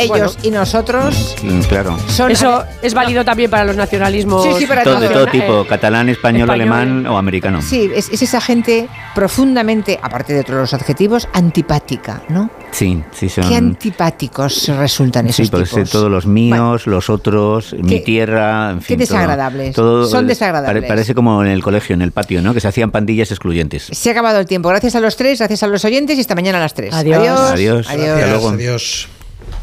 [0.00, 0.32] ellos Bueno.
[0.42, 1.96] y nosotros mm, claro.
[2.08, 4.44] son Eso es válido también para los nacionalismos.
[4.44, 6.72] Sí, sí, para Todo, de todo tipo, eh, catalán, español, español.
[6.72, 7.60] alemán o americano.
[7.62, 12.50] Sí, es, es esa gente profundamente, aparte de otros los adjetivos, antipática, ¿no?
[12.70, 13.48] Sí, sí, son...
[13.48, 15.88] Qué antipáticos resultan esos Sí, pues tipos.
[15.88, 18.96] eh, todos los míos, los otros, mi tierra, en fin.
[18.96, 19.74] qué desagradables.
[19.74, 20.82] todo- Son eh, desagradables.
[20.82, 22.54] pare- parece como en el colegio, en el patio, ¿no?
[22.54, 23.88] Que se hacían pandillas excluyentes.
[23.90, 24.68] Se ha acabado el tiempo.
[24.68, 26.94] Gracias a los tres, gracias a los oyentes y hasta mañana a las tres.
[26.94, 27.18] Adiós.
[27.18, 27.50] Adiós.
[27.50, 27.88] Adiós.
[27.90, 28.08] Adiós.
[28.14, 28.48] Hasta luego.
[28.50, 29.08] Adiós.